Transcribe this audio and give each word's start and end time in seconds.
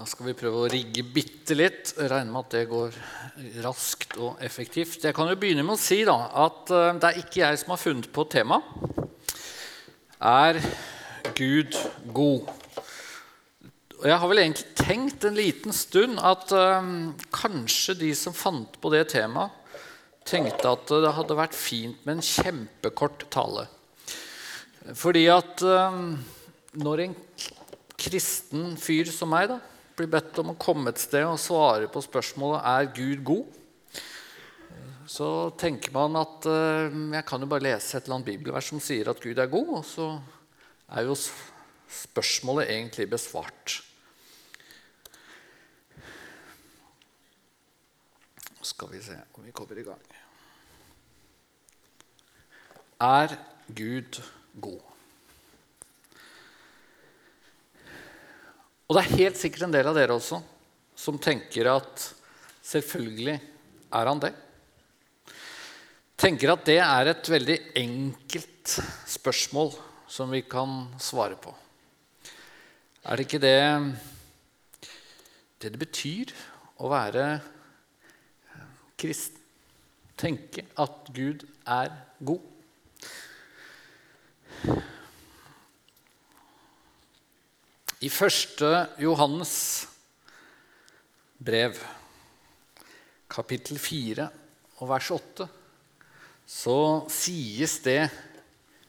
Da 0.00 0.06
skal 0.08 0.30
vi 0.30 0.32
prøve 0.32 0.62
å 0.62 0.68
rigge 0.72 1.02
bitte 1.04 1.52
litt. 1.52 1.90
Regner 1.98 2.30
med 2.32 2.46
at 2.46 2.54
det 2.54 2.68
går 2.70 2.94
raskt 3.60 4.14
og 4.16 4.38
effektivt. 4.40 5.02
Jeg 5.04 5.12
kan 5.12 5.28
jo 5.28 5.36
begynne 5.36 5.60
med 5.60 5.74
å 5.74 5.80
si 5.82 5.98
da, 6.08 6.14
at 6.40 6.70
eh, 6.72 6.94
det 6.96 7.08
er 7.10 7.18
ikke 7.20 7.42
jeg 7.42 7.58
som 7.60 7.74
har 7.74 7.80
funnet 7.82 8.06
på 8.08 8.24
temaet. 8.32 9.10
Er 10.24 10.56
Gud 11.36 11.76
god? 12.16 12.48
Og 13.98 14.06
jeg 14.08 14.16
har 14.22 14.30
vel 14.30 14.40
egentlig 14.40 14.70
tenkt 14.78 15.26
en 15.28 15.36
liten 15.36 15.76
stund 15.76 16.16
at 16.24 16.48
um, 16.56 17.10
kanskje 17.36 17.98
de 18.00 18.14
som 18.16 18.32
fant 18.32 18.78
på 18.80 18.92
det 18.94 19.02
temaet, 19.12 19.52
tenkte 20.24 20.78
at 20.78 20.94
det 21.04 21.12
hadde 21.18 21.36
vært 21.36 21.58
fint 21.58 22.00
med 22.06 22.16
en 22.16 22.24
kjempekort 22.24 23.26
tale. 23.28 23.66
Fordi 24.96 25.26
at 25.28 25.60
um, 25.60 26.14
når 26.80 27.04
en 27.04 27.18
kristen 28.00 28.80
fyr 28.80 29.12
som 29.12 29.36
meg 29.36 29.52
da, 29.52 29.60
blir 30.00 30.10
bedt 30.10 30.38
om 30.40 30.54
å 30.54 30.60
komme 30.60 30.92
et 30.92 31.00
sted 31.00 31.26
og 31.28 31.40
svare 31.40 31.88
på 31.92 32.00
spørsmålet 32.04 32.64
er 32.72 32.92
Gud 32.96 33.24
god, 33.26 33.58
så 35.10 35.28
tenker 35.58 35.92
man 35.92 36.16
at 36.20 36.46
uh, 36.46 36.86
jeg 36.88 37.26
kan 37.26 37.42
jo 37.42 37.48
bare 37.50 37.66
lese 37.66 37.98
et 37.98 38.04
eller 38.04 38.20
annet 38.20 38.30
bibelvers 38.30 38.70
som 38.70 38.82
sier 38.82 39.10
at 39.10 39.20
Gud 39.20 39.40
er 39.42 39.50
god, 39.50 39.72
og 39.80 39.86
så 39.86 40.08
er 40.94 41.08
jo 41.08 41.16
spørsmålet 41.90 42.70
egentlig 42.70 43.08
besvart. 43.10 43.80
Skal 48.70 48.92
vi 48.92 49.02
se 49.02 49.16
om 49.34 49.44
vi 49.44 49.56
kommer 49.56 49.80
i 49.80 49.86
gang. 49.88 50.06
Er 53.00 53.34
Gud 53.74 54.22
god? 54.60 54.89
Og 58.90 58.96
det 58.96 59.04
er 59.04 59.18
helt 59.20 59.38
sikkert 59.38 59.68
en 59.68 59.74
del 59.76 59.86
av 59.86 59.94
dere 59.94 60.16
også 60.18 60.40
som 60.98 61.18
tenker 61.22 61.68
at 61.70 62.08
selvfølgelig 62.66 63.36
er 63.38 64.08
han 64.10 64.22
det. 64.24 64.32
Tenker 66.18 66.50
at 66.50 66.64
det 66.66 66.80
er 66.82 67.12
et 67.12 67.30
veldig 67.30 67.56
enkelt 67.78 68.74
spørsmål 69.14 69.70
som 70.10 70.34
vi 70.34 70.42
kan 70.42 70.88
svare 70.98 71.38
på. 71.38 71.54
Er 73.06 73.14
det 73.14 73.28
ikke 73.28 73.40
det 73.46 73.54
det, 75.62 75.70
det 75.70 75.78
betyr 75.78 76.34
å 76.82 76.90
være 76.90 77.30
kristen? 78.98 79.38
Tenke 80.18 80.66
at 80.82 81.14
Gud 81.14 81.46
er 81.62 81.94
god? 82.26 82.42
I 88.00 88.08
første 88.08 88.68
Johannes 88.96 89.54
brev, 91.36 91.76
kapittel 93.28 93.76
4 93.76 94.24
og 94.80 94.88
vers 94.88 95.08
8, 95.12 95.44
så 96.48 96.76
sies 97.12 97.74
det 97.84 98.06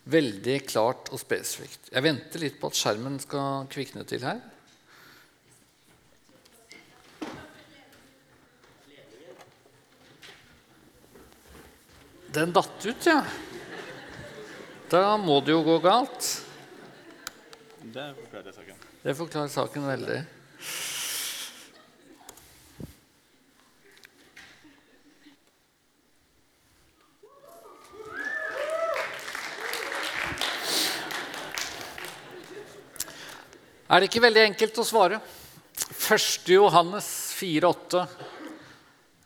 veldig 0.08 0.56
klart 0.64 1.12
og 1.12 1.20
spesifikt. 1.20 1.90
Jeg 1.92 2.06
venter 2.06 2.40
litt 2.40 2.56
på 2.62 2.72
at 2.72 2.80
skjermen 2.80 3.20
skal 3.20 3.68
kvikne 3.74 4.06
til 4.08 4.24
her. 4.24 4.40
Den 12.32 12.56
datt 12.56 12.88
ut, 12.88 13.10
ja. 13.12 13.20
Da 14.88 15.04
må 15.20 15.42
det 15.44 15.52
jo 15.52 15.66
gå 15.68 15.78
galt. 15.84 16.32
Det 17.92 18.08
forklarer 18.22 18.56
saken. 18.56 18.91
Det 19.02 19.16
forklarer 19.18 19.50
saken 19.50 19.86
veldig. 19.90 20.16
Er 33.90 34.00
det 34.00 34.08
ikke 34.08 34.22
veldig 34.22 34.44
enkelt 34.52 34.78
å 34.78 34.86
svare? 34.86 35.18
1. 35.82 36.52
Johannes 36.54 37.10
4,8 37.40 38.06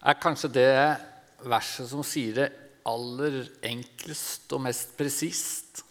er 0.07 0.21
kanskje 0.23 0.53
det 0.55 0.71
verset 1.51 1.91
som 1.91 2.05
sier 2.07 2.39
det 2.39 2.47
aller 2.87 3.41
enklest 3.67 4.55
og 4.55 4.63
mest 4.69 4.95
presist. 4.95 5.83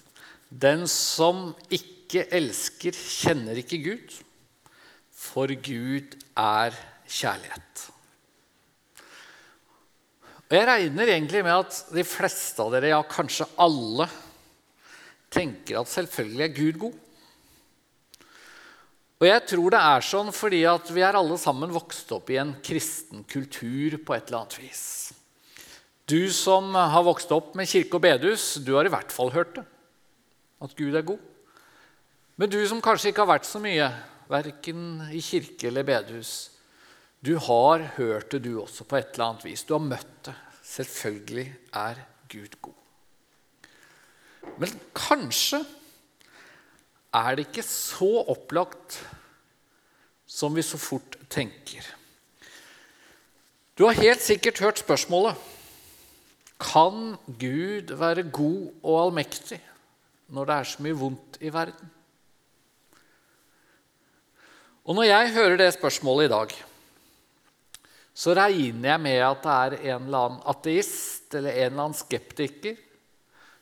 Den 0.48 0.88
som 0.88 1.50
ikke 1.69 1.94
elsker, 2.12 2.92
kjenner 2.92 3.59
ikke 3.60 3.81
Gud, 3.84 4.16
for 5.10 5.48
Gud 5.48 6.16
er 6.37 6.76
kjærlighet. 7.09 7.87
Og 10.44 10.59
Jeg 10.59 10.69
regner 10.69 11.09
egentlig 11.09 11.43
med 11.43 11.56
at 11.64 11.78
de 11.94 12.04
fleste 12.06 12.62
av 12.62 12.75
dere, 12.75 12.93
ja 12.93 13.00
kanskje 13.03 13.48
alle, 13.59 14.06
tenker 15.32 15.81
at 15.81 15.91
selvfølgelig 15.91 16.44
er 16.44 16.54
Gud 16.54 16.78
god. 16.84 17.00
Og 19.22 19.28
jeg 19.31 19.43
tror 19.48 19.72
det 19.72 19.81
er 19.81 20.04
sånn 20.04 20.31
fordi 20.37 20.60
at 20.69 20.91
vi 20.93 21.03
er 21.06 21.16
alle 21.16 21.37
sammen 21.41 21.72
vokst 21.72 22.10
opp 22.14 22.31
i 22.31 22.38
en 22.43 22.53
kristen 22.62 23.25
kultur 23.25 23.97
på 24.04 24.14
et 24.14 24.28
eller 24.28 24.43
annet 24.43 24.59
vis. 24.60 24.84
Du 26.04 26.28
som 26.28 26.75
har 26.76 27.06
vokst 27.06 27.31
opp 27.32 27.54
med 27.56 27.70
kirke 27.70 27.97
og 27.97 28.04
bedehus, 28.04 28.59
du 28.60 28.75
har 28.76 28.84
i 28.84 28.93
hvert 28.93 29.14
fall 29.14 29.32
hørt 29.32 29.54
det. 29.56 29.64
At 30.60 30.76
Gud 30.76 30.93
er 30.94 31.06
god. 31.09 31.22
Men 32.36 32.50
du 32.50 32.58
som 32.66 32.82
kanskje 32.82 33.12
ikke 33.12 33.22
har 33.22 33.34
vært 33.36 33.46
så 33.46 33.60
mye, 33.62 33.86
verken 34.30 35.04
i 35.14 35.20
kirke 35.22 35.68
eller 35.68 35.86
bedehus, 35.86 36.34
du 37.24 37.36
har 37.40 37.84
hørt 37.96 38.34
det, 38.34 38.42
du 38.44 38.58
også, 38.60 38.84
på 38.84 38.98
et 38.98 39.14
eller 39.14 39.30
annet 39.30 39.44
vis. 39.46 39.62
Du 39.64 39.72
har 39.76 39.84
møtt 39.84 40.16
det. 40.26 40.34
Selvfølgelig 40.64 41.46
er 41.76 42.00
Gud 42.32 42.56
god. 42.64 42.80
Men 44.60 44.74
kanskje 44.96 45.62
er 47.14 47.36
det 47.36 47.46
ikke 47.46 47.64
så 47.64 48.10
opplagt 48.34 48.98
som 50.26 50.56
vi 50.56 50.64
så 50.66 50.80
fort 50.80 51.16
tenker. 51.30 51.86
Du 53.78 53.86
har 53.86 53.98
helt 53.98 54.22
sikkert 54.22 54.60
hørt 54.62 54.78
spørsmålet 54.78 55.50
Kan 56.60 57.16
Gud 57.26 57.90
være 57.98 58.22
god 58.30 58.70
og 58.82 59.00
allmektig 59.00 59.58
når 60.34 60.46
det 60.48 60.54
er 60.54 60.68
så 60.70 60.84
mye 60.84 60.98
vondt 60.98 61.38
i 61.40 61.50
verden? 61.52 61.94
Og 64.84 64.96
når 64.98 65.08
jeg 65.08 65.32
hører 65.32 65.56
det 65.60 65.70
spørsmålet 65.78 66.28
i 66.28 66.32
dag, 66.34 66.54
så 68.14 68.34
regner 68.36 68.90
jeg 68.92 69.02
med 69.02 69.22
at 69.26 69.44
det 69.44 69.54
er 69.54 69.94
en 69.94 70.08
eller 70.08 70.26
annen 70.28 70.42
ateist 70.50 71.34
eller 71.34 71.56
en 71.56 71.70
eller 71.70 71.86
annen 71.86 71.98
skeptiker 71.98 72.76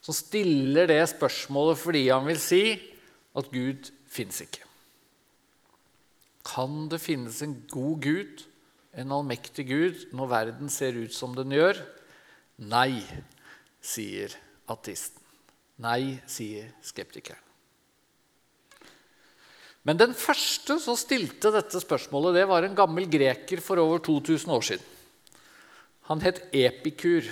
som 0.03 0.17
stiller 0.17 0.91
det 0.91 1.01
spørsmålet 1.13 1.79
fordi 1.79 2.03
han 2.11 2.27
vil 2.27 2.41
si 2.43 2.65
at 3.39 3.49
Gud 3.55 3.93
fins 4.11 4.43
ikke. 4.45 4.67
Kan 6.43 6.89
det 6.91 7.01
finnes 7.01 7.39
en 7.47 7.55
god 7.71 8.03
Gud, 8.03 8.43
en 8.99 9.15
allmektig 9.15 9.69
Gud, 9.71 10.03
når 10.13 10.33
verden 10.35 10.73
ser 10.75 10.99
ut 10.99 11.15
som 11.15 11.39
den 11.39 11.55
gjør? 11.55 11.79
Nei, 12.67 12.99
sier 13.81 14.35
ateisten. 14.71 15.23
Nei, 15.83 16.19
sier 16.27 16.75
skeptikeren. 16.85 17.52
Men 19.83 19.99
den 19.99 20.13
første 20.15 20.77
som 20.83 20.99
stilte 20.99 21.51
dette 21.55 21.81
spørsmålet, 21.83 22.37
det 22.39 22.45
var 22.51 22.67
en 22.67 22.77
gammel 22.79 23.09
greker 23.11 23.63
for 23.63 23.83
over 23.83 24.03
2000 24.05 24.53
år 24.55 24.67
siden. 24.69 24.85
Han 26.11 26.23
het 26.23 26.45
Epikur. 26.55 27.27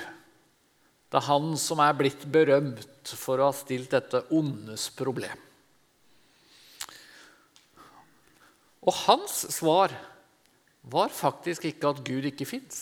Det 1.11 1.19
er 1.19 1.27
han 1.27 1.55
som 1.59 1.83
er 1.83 1.94
blitt 1.99 2.27
berømt 2.31 3.15
for 3.19 3.38
å 3.38 3.50
ha 3.50 3.55
stilt 3.55 3.94
dette 3.94 4.22
ondes 4.34 4.88
problem. 4.94 5.47
Og 8.81 8.94
hans 9.05 9.43
svar 9.53 9.93
var 10.91 11.12
faktisk 11.12 11.67
ikke 11.69 11.91
at 11.93 12.03
Gud 12.06 12.26
ikke 12.31 12.49
fins. 12.49 12.79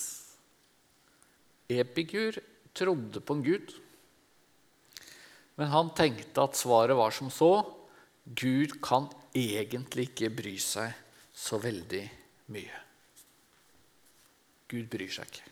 Epikur 1.69 2.39
trodde 2.77 3.21
på 3.21 3.37
en 3.37 3.45
gud. 3.45 3.73
Men 5.59 5.73
han 5.73 5.91
tenkte 5.97 6.45
at 6.45 6.57
svaret 6.57 6.97
var 6.97 7.13
som 7.17 7.33
så 7.35 7.51
Gud 8.39 8.77
kan 8.85 9.09
egentlig 9.37 10.09
ikke 10.11 10.31
bry 10.35 10.55
seg 10.63 10.93
så 11.35 11.61
veldig 11.63 12.03
mye. 12.55 12.83
Gud 14.69 14.89
bryr 14.93 15.13
seg 15.13 15.31
ikke. 15.31 15.47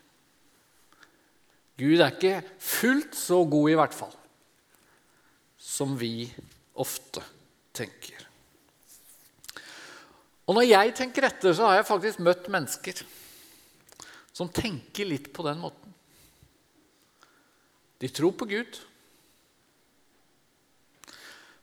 Gud 1.76 2.00
er 2.00 2.14
ikke 2.14 2.37
fullt 2.62 3.17
så 3.17 3.43
god, 3.44 3.70
i 3.70 3.76
hvert 3.76 3.96
fall, 3.96 4.14
som 5.61 5.93
vi 6.00 6.28
ofte 6.81 7.20
tenker. 7.76 8.25
Og 10.46 10.56
når 10.56 10.69
jeg 10.69 10.94
tenker 10.96 11.26
etter, 11.28 11.52
så 11.52 11.69
har 11.69 11.81
jeg 11.81 11.88
faktisk 11.88 12.23
møtt 12.25 12.49
mennesker 12.52 13.02
som 14.37 14.52
tenker 14.52 15.08
litt 15.08 15.31
på 15.34 15.44
den 15.46 15.61
måten. 15.62 15.93
De 18.00 18.08
tror 18.12 18.34
på 18.37 18.49
Gud, 18.49 18.78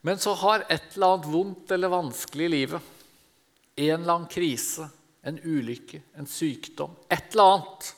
men 0.03 0.19
så 0.19 0.33
har 0.43 0.65
et 0.67 0.95
eller 0.95 1.15
annet 1.15 1.31
vondt 1.31 1.71
eller 1.71 1.91
vanskelig 1.93 2.45
i 2.45 2.53
livet 2.57 2.91
en 3.75 4.01
eller 4.01 4.13
annen 4.13 4.29
krise, 4.29 4.85
en 5.25 5.39
ulykke, 5.39 6.01
en 6.19 6.27
sykdom, 6.29 6.93
et 7.09 7.33
eller 7.33 7.55
annet 7.55 7.89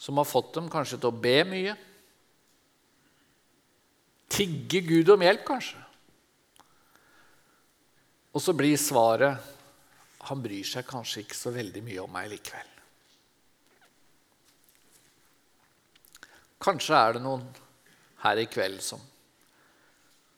som 0.00 0.16
har 0.16 0.24
fått 0.24 0.54
dem 0.56 0.70
kanskje 0.72 0.96
til 0.96 1.10
å 1.10 1.20
be 1.20 1.36
mye. 1.44 1.74
Tigge 4.32 4.80
Gud 4.86 5.10
om 5.12 5.20
hjelp, 5.26 5.42
kanskje. 5.44 5.82
Og 8.32 8.40
så 8.40 8.54
blir 8.56 8.78
svaret 8.80 9.50
han 10.30 10.40
bryr 10.44 10.64
seg 10.64 10.86
kanskje 10.88 11.24
ikke 11.24 11.36
så 11.36 11.52
veldig 11.52 11.82
mye 11.84 12.02
om 12.04 12.12
meg 12.12 12.30
likevel. 12.30 12.68
Kanskje 16.60 16.96
er 16.96 17.16
det 17.16 17.22
noen 17.24 17.44
her 18.20 18.40
i 18.40 18.48
kveld 18.48 18.82
som, 18.84 19.00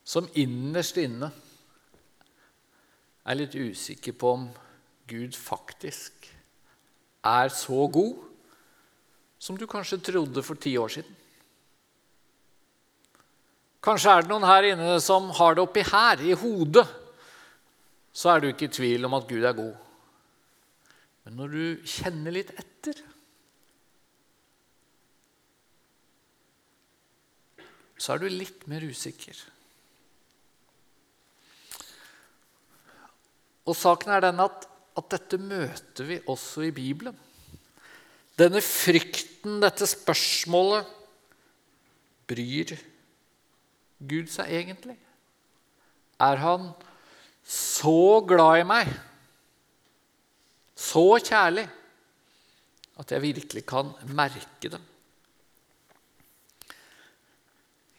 som 0.05 0.29
innerst 0.39 0.99
inne 1.01 1.31
er 3.23 3.39
litt 3.39 3.55
usikker 3.55 4.17
på 4.19 4.35
om 4.37 4.47
Gud 5.11 5.37
faktisk 5.39 6.27
er 7.23 7.53
så 7.55 7.87
god 7.93 8.19
som 9.43 9.59
du 9.59 9.67
kanskje 9.71 10.01
trodde 10.03 10.43
for 10.47 10.59
ti 10.59 10.75
år 10.79 10.91
siden. 10.97 11.19
Kanskje 13.83 14.13
er 14.15 14.23
det 14.23 14.31
noen 14.31 14.47
her 14.47 14.69
inne 14.69 14.99
som 15.03 15.31
har 15.35 15.57
det 15.57 15.65
oppi 15.65 15.83
her, 15.83 16.21
i 16.23 16.37
hodet. 16.39 16.85
Så 18.15 18.31
er 18.31 18.43
du 18.43 18.51
ikke 18.53 18.69
i 18.69 18.75
tvil 18.77 19.09
om 19.09 19.17
at 19.19 19.27
Gud 19.27 19.43
er 19.43 19.57
god. 19.59 19.75
Men 21.27 21.41
når 21.41 21.57
du 21.57 21.89
kjenner 21.91 22.35
litt 22.35 22.53
etter 22.55 23.01
Så 28.03 28.17
er 28.17 28.19
du 28.19 28.33
litt 28.35 28.65
mer 28.67 28.83
usikker. 28.83 29.37
Og 33.69 33.77
saken 33.79 34.15
er 34.15 34.25
den 34.25 34.43
at, 34.43 34.67
at 34.99 35.11
dette 35.15 35.39
møter 35.39 36.09
vi 36.09 36.19
også 36.31 36.67
i 36.67 36.73
Bibelen. 36.75 37.17
Denne 38.39 38.63
frykten, 38.65 39.61
dette 39.63 39.87
spørsmålet 39.87 40.89
Bryr 42.31 42.73
Gud 44.03 44.31
seg 44.33 44.51
egentlig? 44.51 44.97
Er 46.23 46.41
han 46.43 46.71
så 47.47 48.23
glad 48.27 48.63
i 48.63 48.67
meg, 48.67 48.89
så 50.79 51.05
kjærlig, 51.23 51.67
at 52.99 53.13
jeg 53.15 53.25
virkelig 53.25 53.63
kan 53.67 53.93
merke 54.15 54.71
dem? 54.73 54.83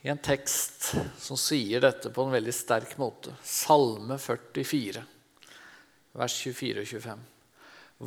i 0.04 0.10
en 0.12 0.20
tekst 0.20 0.90
som 1.24 1.40
sier 1.40 1.80
dette 1.84 2.10
på 2.12 2.26
en 2.26 2.34
veldig 2.36 2.54
sterk 2.56 2.98
måte. 3.00 3.32
Salme 3.48 4.18
44, 4.20 5.04
vers 6.18 6.36
24 6.46 6.84
og 6.84 6.88
25. 6.88 7.28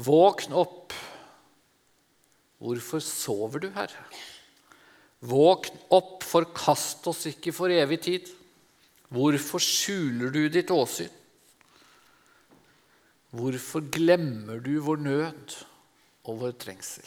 Våkn 0.06 0.56
opp. 0.56 0.94
Hvorfor 2.62 3.02
sover 3.04 3.62
du, 3.62 3.68
Herre? 3.74 4.06
Våkn 5.26 5.78
opp, 5.96 6.22
forkast 6.24 7.06
oss 7.10 7.26
ikke 7.30 7.54
for 7.56 7.72
evig 7.72 8.00
tid. 8.04 8.30
Hvorfor 9.12 9.62
skjuler 9.62 10.32
du 10.34 10.46
ditt 10.52 10.70
åsyn? 10.74 11.12
Hvorfor 13.36 13.84
glemmer 13.92 14.62
du 14.64 14.76
vår 14.80 15.02
nød 15.02 15.56
og 16.26 16.38
vår 16.42 16.54
trengsel? 16.62 17.04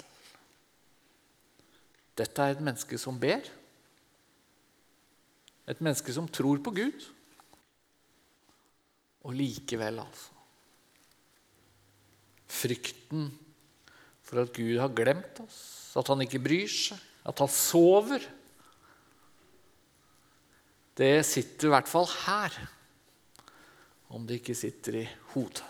Dette 2.19 2.43
er 2.43 2.57
et 2.57 2.63
menneske 2.63 2.99
som 2.99 3.17
ber. 3.19 3.45
Et 5.69 5.79
menneske 5.79 6.13
som 6.13 6.27
tror 6.27 6.59
på 6.65 6.73
Gud. 6.75 7.07
Og 9.23 9.35
likevel, 9.37 10.01
altså 10.03 10.38
Frykten 12.49 13.29
for 14.25 14.43
at 14.43 14.53
Gud 14.53 14.77
har 14.81 14.93
glemt 14.93 15.41
oss, 15.43 15.59
at 15.97 16.09
han 16.11 16.21
ikke 16.25 16.41
bryr 16.41 16.69
seg, 16.69 16.99
at 17.29 17.41
han 17.41 17.51
sover. 17.51 18.25
Det 20.99 21.13
sitter 21.25 21.69
i 21.69 21.73
hvert 21.73 21.89
fall 21.89 22.07
her, 22.25 22.55
om 24.13 24.25
det 24.27 24.39
ikke 24.41 24.57
sitter 24.57 25.01
i 25.01 25.05
hodet. 25.33 25.65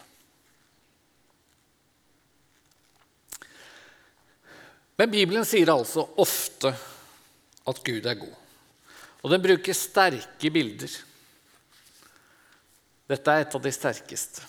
Men 4.99 5.11
Bibelen 5.13 5.45
sier 5.47 5.71
altså 5.71 6.03
ofte 6.19 6.73
at 7.69 7.83
Gud 7.87 8.07
er 8.09 8.17
god. 8.19 8.35
Og 9.23 9.31
den 9.31 9.43
bruker 9.43 9.75
sterke 9.75 10.51
bilder. 10.51 10.91
Dette 13.09 13.31
er 13.31 13.45
et 13.45 13.55
av 13.55 13.63
de 13.63 13.71
sterkeste. 13.73 14.43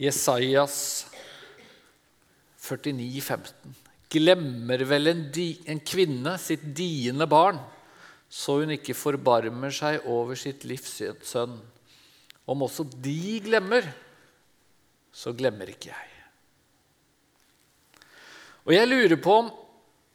Jesajas 0.00 0.78
49, 2.64 3.20
15. 3.20 3.74
Glemmer 4.14 4.84
vel 4.88 5.10
en, 5.10 5.22
di, 5.34 5.48
en 5.68 5.80
kvinne 5.84 6.36
sitt 6.40 6.64
diende 6.76 7.26
barn, 7.28 7.58
så 8.30 8.60
hun 8.62 8.72
ikke 8.74 8.96
forbarmer 8.96 9.74
seg 9.74 10.06
over 10.10 10.38
sitt 10.38 10.64
livs 10.68 10.96
sønn. 11.28 11.58
Om 12.48 12.64
også 12.66 12.86
de 13.04 13.40
glemmer, 13.44 13.86
så 15.14 15.32
glemmer 15.36 15.70
ikke 15.70 15.92
jeg. 15.92 16.10
Og 18.64 18.72
jeg 18.72 18.88
lurer 18.88 19.20
på 19.20 19.36
om 19.42 19.52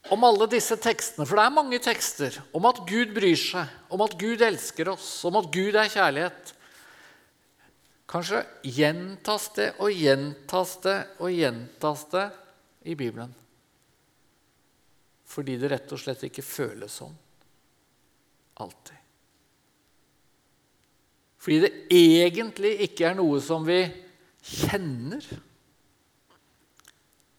om 0.07 0.23
alle 0.25 0.47
disse 0.49 0.77
tekstene, 0.79 1.25
for 1.27 1.37
det 1.37 1.43
er 1.45 1.53
mange 1.53 1.79
tekster 1.83 2.39
om 2.55 2.65
at 2.69 2.79
Gud 2.87 3.11
bryr 3.13 3.37
seg, 3.37 3.67
om 3.91 4.01
at 4.05 4.15
Gud 4.19 4.41
elsker 4.45 4.93
oss, 4.93 5.07
om 5.27 5.37
at 5.37 5.49
Gud 5.53 5.75
er 5.77 5.91
kjærlighet. 5.91 6.53
Kanskje 8.09 8.41
gjentas 8.65 9.51
det 9.53 9.67
og 9.77 9.93
gjentas 9.93 10.77
det 10.83 10.97
og 11.21 11.33
gjentas 11.33 12.07
det 12.09 12.25
i 12.89 12.95
Bibelen. 12.97 13.33
Fordi 15.29 15.59
det 15.61 15.69
rett 15.69 15.93
og 15.93 16.01
slett 16.01 16.25
ikke 16.25 16.45
føles 16.45 16.95
sånn 17.01 17.13
alltid. 18.59 18.95
Fordi 21.39 21.59
det 21.63 21.71
egentlig 21.95 22.73
ikke 22.89 23.11
er 23.11 23.15
noe 23.19 23.37
som 23.43 23.63
vi 23.67 23.77
kjenner 24.43 25.23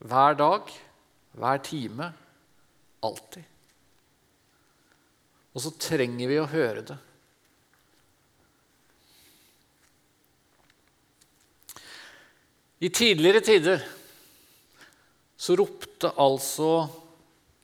hver 0.01 0.39
dag, 0.39 0.71
hver 1.37 1.61
time 1.67 2.13
Alltid. 3.01 3.41
Og 5.57 5.63
så 5.63 5.71
trenger 5.81 6.29
vi 6.29 6.35
å 6.37 6.49
høre 6.51 6.83
det. 6.85 6.97
I 12.81 12.89
tidligere 12.89 13.43
tider 13.45 13.83
så 15.37 15.55
ropte 15.57 16.09
altså 16.21 16.71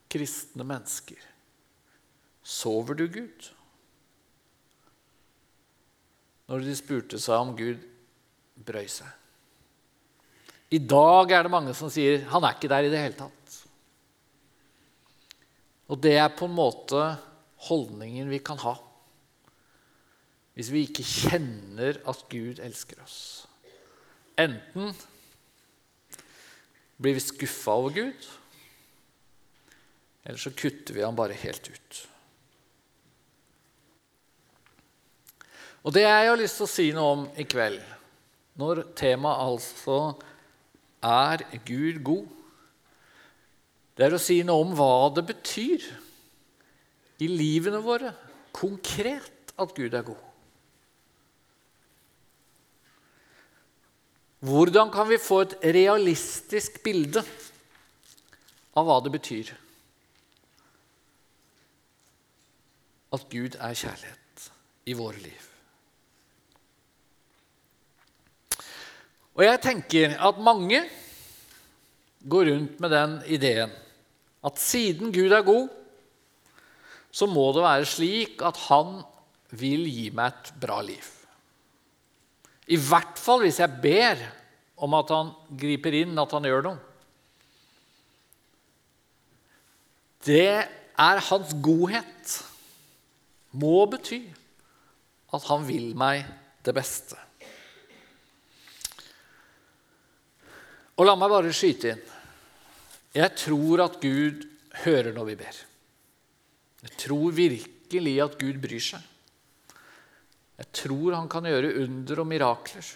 kristne 0.10 0.66
mennesker 0.68 1.24
Sover 2.48 2.96
du, 2.96 3.10
Gud? 3.12 3.48
Når 6.48 6.64
de 6.64 6.76
spurte 6.80 7.20
seg 7.20 7.42
om 7.42 7.50
Gud 7.58 7.82
brøy 8.64 8.86
seg. 8.88 9.10
I 10.72 10.80
dag 10.80 11.34
er 11.36 11.44
det 11.44 11.52
mange 11.52 11.74
som 11.76 11.92
sier 11.92 12.24
han 12.32 12.46
er 12.48 12.56
ikke 12.56 12.72
der 12.72 12.88
i 12.88 12.94
det 12.94 13.02
hele 13.02 13.18
tatt. 13.20 13.58
Og 15.92 16.00
det 16.04 16.16
er 16.20 16.32
på 16.36 16.48
en 16.48 16.56
måte 16.56 17.04
holdningen 17.68 18.32
vi 18.32 18.44
kan 18.44 18.60
ha 18.64 18.78
hvis 20.58 20.72
vi 20.74 20.88
ikke 20.88 21.04
kjenner 21.06 22.00
at 22.10 22.24
Gud 22.32 22.58
elsker 22.66 22.98
oss. 23.04 23.47
Enten 24.38 24.94
blir 26.98 27.18
vi 27.18 27.24
skuffa 27.24 27.74
over 27.78 27.96
Gud, 27.96 28.28
eller 30.28 30.42
så 30.42 30.52
kutter 30.54 30.94
vi 30.94 31.06
ham 31.06 31.18
bare 31.18 31.38
helt 31.38 31.70
ut. 31.70 32.00
Og 35.88 35.94
det 35.96 36.04
jeg 36.04 36.30
har 36.30 36.40
lyst 36.40 36.60
til 36.60 36.68
å 36.68 36.72
si 36.72 36.88
noe 36.94 37.12
om 37.16 37.28
i 37.40 37.46
kveld, 37.48 37.80
når 38.60 38.82
temaet 38.98 39.44
altså 39.46 40.00
er 41.06 41.46
Gud 41.66 42.02
god, 42.06 42.26
det 43.98 44.06
er 44.06 44.14
å 44.14 44.22
si 44.22 44.42
noe 44.46 44.62
om 44.66 44.74
hva 44.78 45.10
det 45.16 45.24
betyr 45.30 45.86
i 47.24 47.30
livene 47.32 47.80
våre 47.82 48.12
konkret 48.54 49.54
at 49.58 49.74
Gud 49.78 49.96
er 49.98 50.06
god. 50.06 50.22
Hvordan 54.40 54.92
kan 54.94 55.08
vi 55.10 55.18
få 55.18 55.42
et 55.46 55.56
realistisk 55.74 56.78
bilde 56.86 57.24
av 58.78 58.86
hva 58.86 59.00
det 59.02 59.14
betyr 59.16 59.50
at 63.18 63.26
Gud 63.32 63.58
er 63.58 63.80
kjærlighet 63.82 64.48
i 64.86 64.96
våre 65.00 65.18
liv? 65.24 65.48
Og 69.38 69.46
jeg 69.46 69.62
tenker 69.66 70.16
at 70.22 70.40
mange 70.42 70.84
går 72.30 72.50
rundt 72.52 72.80
med 72.82 72.94
den 72.94 73.20
ideen 73.34 73.74
at 74.46 74.62
siden 74.62 75.14
Gud 75.14 75.34
er 75.34 75.46
god, 75.46 75.68
så 77.12 77.26
må 77.26 77.50
det 77.56 77.66
være 77.66 77.90
slik 77.90 78.42
at 78.46 78.58
han 78.68 79.00
vil 79.58 79.88
gi 79.90 80.10
meg 80.14 80.34
et 80.34 80.58
bra 80.62 80.84
liv. 80.86 81.17
I 82.68 82.78
hvert 82.80 83.20
fall 83.20 83.46
hvis 83.46 83.62
jeg 83.62 83.80
ber 83.84 84.20
om 84.84 84.94
at 84.98 85.14
han 85.14 85.32
griper 85.58 85.96
inn, 86.02 86.18
at 86.20 86.34
han 86.36 86.48
gjør 86.48 86.66
noe. 86.68 86.82
Det 90.28 90.50
er 90.68 91.24
hans 91.30 91.54
godhet. 91.64 92.36
Må 93.58 93.86
bety 93.90 94.20
at 95.34 95.48
han 95.48 95.64
vil 95.68 95.94
meg 95.98 96.28
det 96.66 96.76
beste. 96.76 97.18
Og 100.98 101.06
la 101.06 101.16
meg 101.16 101.32
bare 101.32 101.54
skyte 101.56 101.94
inn. 101.94 102.06
Jeg 103.18 103.34
tror 103.40 103.86
at 103.86 104.00
Gud 104.02 104.44
hører 104.84 105.14
når 105.16 105.30
vi 105.32 105.36
ber. 105.40 105.60
Jeg 106.84 106.98
tror 107.02 107.34
virkelig 107.34 108.16
at 108.22 108.36
Gud 108.42 108.60
bryr 108.62 108.84
seg. 108.84 109.06
Jeg 110.58 110.72
tror 110.74 111.14
han 111.14 111.30
kan 111.30 111.46
gjøre 111.46 111.76
under 111.84 112.22
og 112.24 112.28
mirakler. 112.30 112.88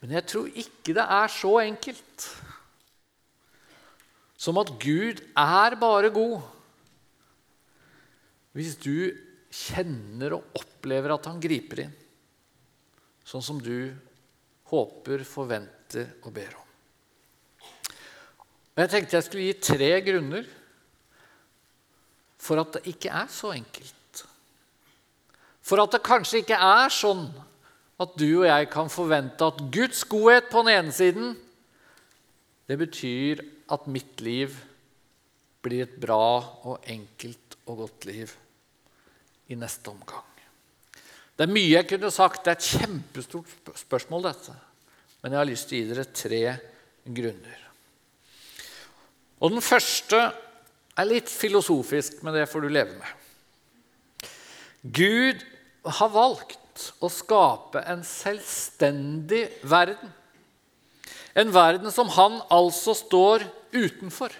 Men 0.00 0.16
jeg 0.16 0.26
tror 0.32 0.48
ikke 0.62 0.94
det 0.96 1.04
er 1.04 1.32
så 1.32 1.52
enkelt 1.62 2.26
som 4.40 4.56
at 4.56 4.72
Gud 4.80 5.20
er 5.36 5.76
bare 5.78 6.10
god. 6.14 6.40
Hvis 8.56 8.78
du 8.80 9.12
kjenner 9.52 10.38
og 10.38 10.56
opplever 10.56 11.12
at 11.14 11.28
han 11.28 11.42
griper 11.42 11.84
inn, 11.84 11.92
sånn 13.28 13.44
som 13.44 13.60
du 13.62 13.92
håper, 14.72 15.22
forventer 15.28 16.16
og 16.24 16.32
ber 16.34 16.56
om. 16.56 16.66
Og 18.70 18.82
Jeg 18.82 18.92
tenkte 18.94 19.18
jeg 19.18 19.26
skulle 19.26 19.46
gi 19.50 19.60
tre 19.60 19.92
grunner 20.06 20.48
for 22.40 22.62
at 22.62 22.78
det 22.78 22.94
ikke 22.94 23.12
er 23.12 23.28
så 23.28 23.52
enkelt. 23.52 23.99
For 25.70 25.78
at 25.78 25.94
det 25.94 26.02
kanskje 26.02 26.40
ikke 26.42 26.58
er 26.58 26.90
sånn 26.90 27.28
at 28.00 28.16
du 28.18 28.40
og 28.40 28.48
jeg 28.48 28.66
kan 28.72 28.88
forvente 28.90 29.46
at 29.46 29.60
Guds 29.70 30.02
godhet 30.08 30.48
på 30.50 30.64
den 30.64 30.72
ene 30.74 30.94
siden 30.94 31.36
det 32.66 32.78
betyr 32.80 33.44
at 33.70 33.86
mitt 33.90 34.18
liv 34.24 34.56
blir 35.62 35.84
et 35.84 35.94
bra 36.02 36.40
og 36.66 36.88
enkelt 36.90 37.54
og 37.68 37.84
godt 37.84 38.06
liv 38.08 38.32
i 39.50 39.58
neste 39.58 39.92
omgang. 39.92 40.26
Det 41.36 41.46
er 41.46 41.54
mye 41.54 41.70
jeg 41.72 41.88
kunne 41.90 42.10
sagt. 42.14 42.42
Det 42.44 42.52
er 42.52 42.58
et 42.58 42.70
kjempestort 42.80 43.70
spørsmål, 43.80 44.26
dette. 44.28 44.54
Men 45.22 45.32
jeg 45.32 45.40
har 45.40 45.48
lyst 45.48 45.70
til 45.70 45.78
å 45.78 45.80
gi 45.80 45.90
dere 45.90 46.06
tre 46.14 46.42
grunner. 47.18 47.62
Og 49.40 49.54
Den 49.54 49.64
første 49.64 50.20
er 51.00 51.08
litt 51.08 51.30
filosofisk, 51.32 52.20
men 52.22 52.36
det 52.36 52.48
får 52.50 52.66
du 52.66 52.68
leve 52.70 52.98
med. 52.98 54.28
Gud 54.84 55.46
har 55.84 56.12
valgt 56.12 56.92
å 57.00 57.08
skape 57.12 57.82
en 57.88 58.02
selvstendig 58.06 59.46
verden. 59.68 60.12
En 61.34 61.52
verden 61.54 61.92
som 61.94 62.10
han 62.16 62.40
altså 62.52 62.94
står 62.96 63.46
utenfor. 63.72 64.34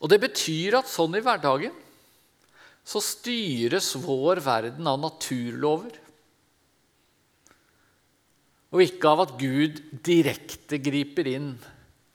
Og 0.00 0.08
Det 0.08 0.20
betyr 0.22 0.78
at 0.80 0.88
sånn 0.88 1.18
i 1.18 1.22
hverdagen 1.24 1.74
så 2.90 3.02
styres 3.04 3.92
vår 4.00 4.40
verden 4.42 4.86
av 4.88 4.96
naturlover. 5.02 5.92
Og 8.70 8.84
ikke 8.86 9.10
av 9.12 9.26
at 9.26 9.36
Gud 9.38 9.82
direkte 10.06 10.78
griper 10.80 11.28
inn 11.28 11.52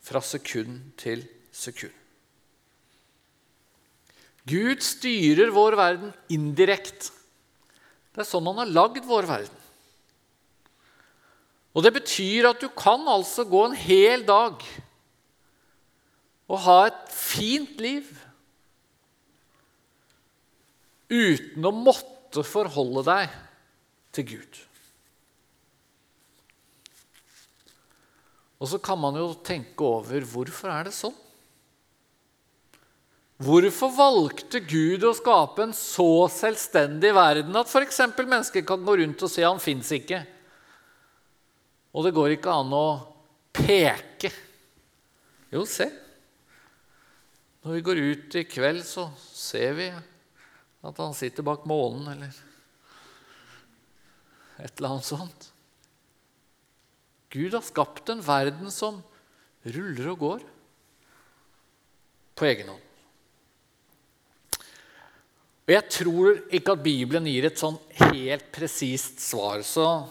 fra 0.05 0.21
sekund 0.23 0.95
til 0.99 1.23
sekund. 1.51 2.04
Gud 4.45 4.83
styrer 4.85 5.49
vår 5.53 5.77
verden 5.79 6.11
indirekte. 6.29 7.09
Det 8.13 8.23
er 8.23 8.29
sånn 8.29 8.45
han 8.47 8.61
har 8.61 8.71
lagd 8.71 9.05
vår 9.07 9.27
verden. 9.27 9.61
Og 11.75 11.83
Det 11.83 11.91
betyr 11.97 12.47
at 12.47 12.61
du 12.61 12.69
kan 12.71 13.03
altså 13.11 13.43
gå 13.43 13.65
en 13.67 13.75
hel 13.75 14.23
dag 14.27 14.61
og 16.45 16.61
ha 16.61 16.77
et 16.87 17.09
fint 17.11 17.81
liv 17.81 18.07
uten 21.09 21.65
å 21.65 21.73
måtte 21.75 22.45
forholde 22.45 23.03
deg 23.09 23.35
til 24.15 24.29
Gud. 24.35 24.61
Og 28.61 28.71
så 28.71 28.79
kan 28.79 29.01
man 29.01 29.17
jo 29.19 29.33
tenke 29.45 29.83
over 29.83 30.23
hvorfor 30.31 30.71
er 30.71 30.87
det 30.87 30.95
sånn? 30.95 31.17
Hvorfor 33.35 33.91
valgte 33.91 34.61
Gud 34.63 35.03
å 35.03 35.11
skape 35.17 35.65
en 35.65 35.73
så 35.75 36.27
selvstendig 36.31 37.11
verden 37.15 37.57
at 37.59 37.67
f.eks. 37.67 37.99
mennesker 38.15 38.63
kan 38.67 38.85
gå 38.85 38.95
rundt 39.01 39.25
og 39.27 39.31
si 39.31 39.43
han 39.43 39.59
fins 39.59 39.91
ikke? 39.91 40.21
Og 41.95 42.07
det 42.07 42.13
går 42.15 42.37
ikke 42.37 42.53
an 42.55 42.71
å 42.75 42.87
peke. 43.55 44.31
Jo, 45.51 45.65
se. 45.67 45.89
Når 47.65 47.75
vi 47.75 47.83
går 47.89 48.01
ut 48.07 48.39
i 48.39 48.45
kveld, 48.47 48.83
så 48.87 49.09
ser 49.17 49.75
vi 49.81 49.89
at 50.85 51.01
han 51.01 51.15
sitter 51.17 51.43
bak 51.43 51.63
månen, 51.67 52.07
eller 52.13 52.41
et 54.63 54.77
eller 54.77 54.95
annet 54.95 55.07
sånt. 55.07 55.47
Gud 57.35 57.55
har 57.57 57.67
skapt 57.67 58.11
en 58.13 58.23
verden 58.23 58.71
som 58.71 59.01
ruller 59.65 60.11
og 60.13 60.21
går 60.23 60.49
på 62.39 62.47
egen 62.47 62.71
hånd. 62.71 62.83
Og 65.65 65.73
Jeg 65.73 65.89
tror 65.89 66.35
ikke 66.53 66.75
at 66.75 66.83
Bibelen 66.85 67.25
gir 67.25 67.47
et 67.47 67.57
sånn 67.57 67.79
helt 68.11 68.51
presist 68.53 69.21
svar, 69.23 69.63
så 69.65 70.05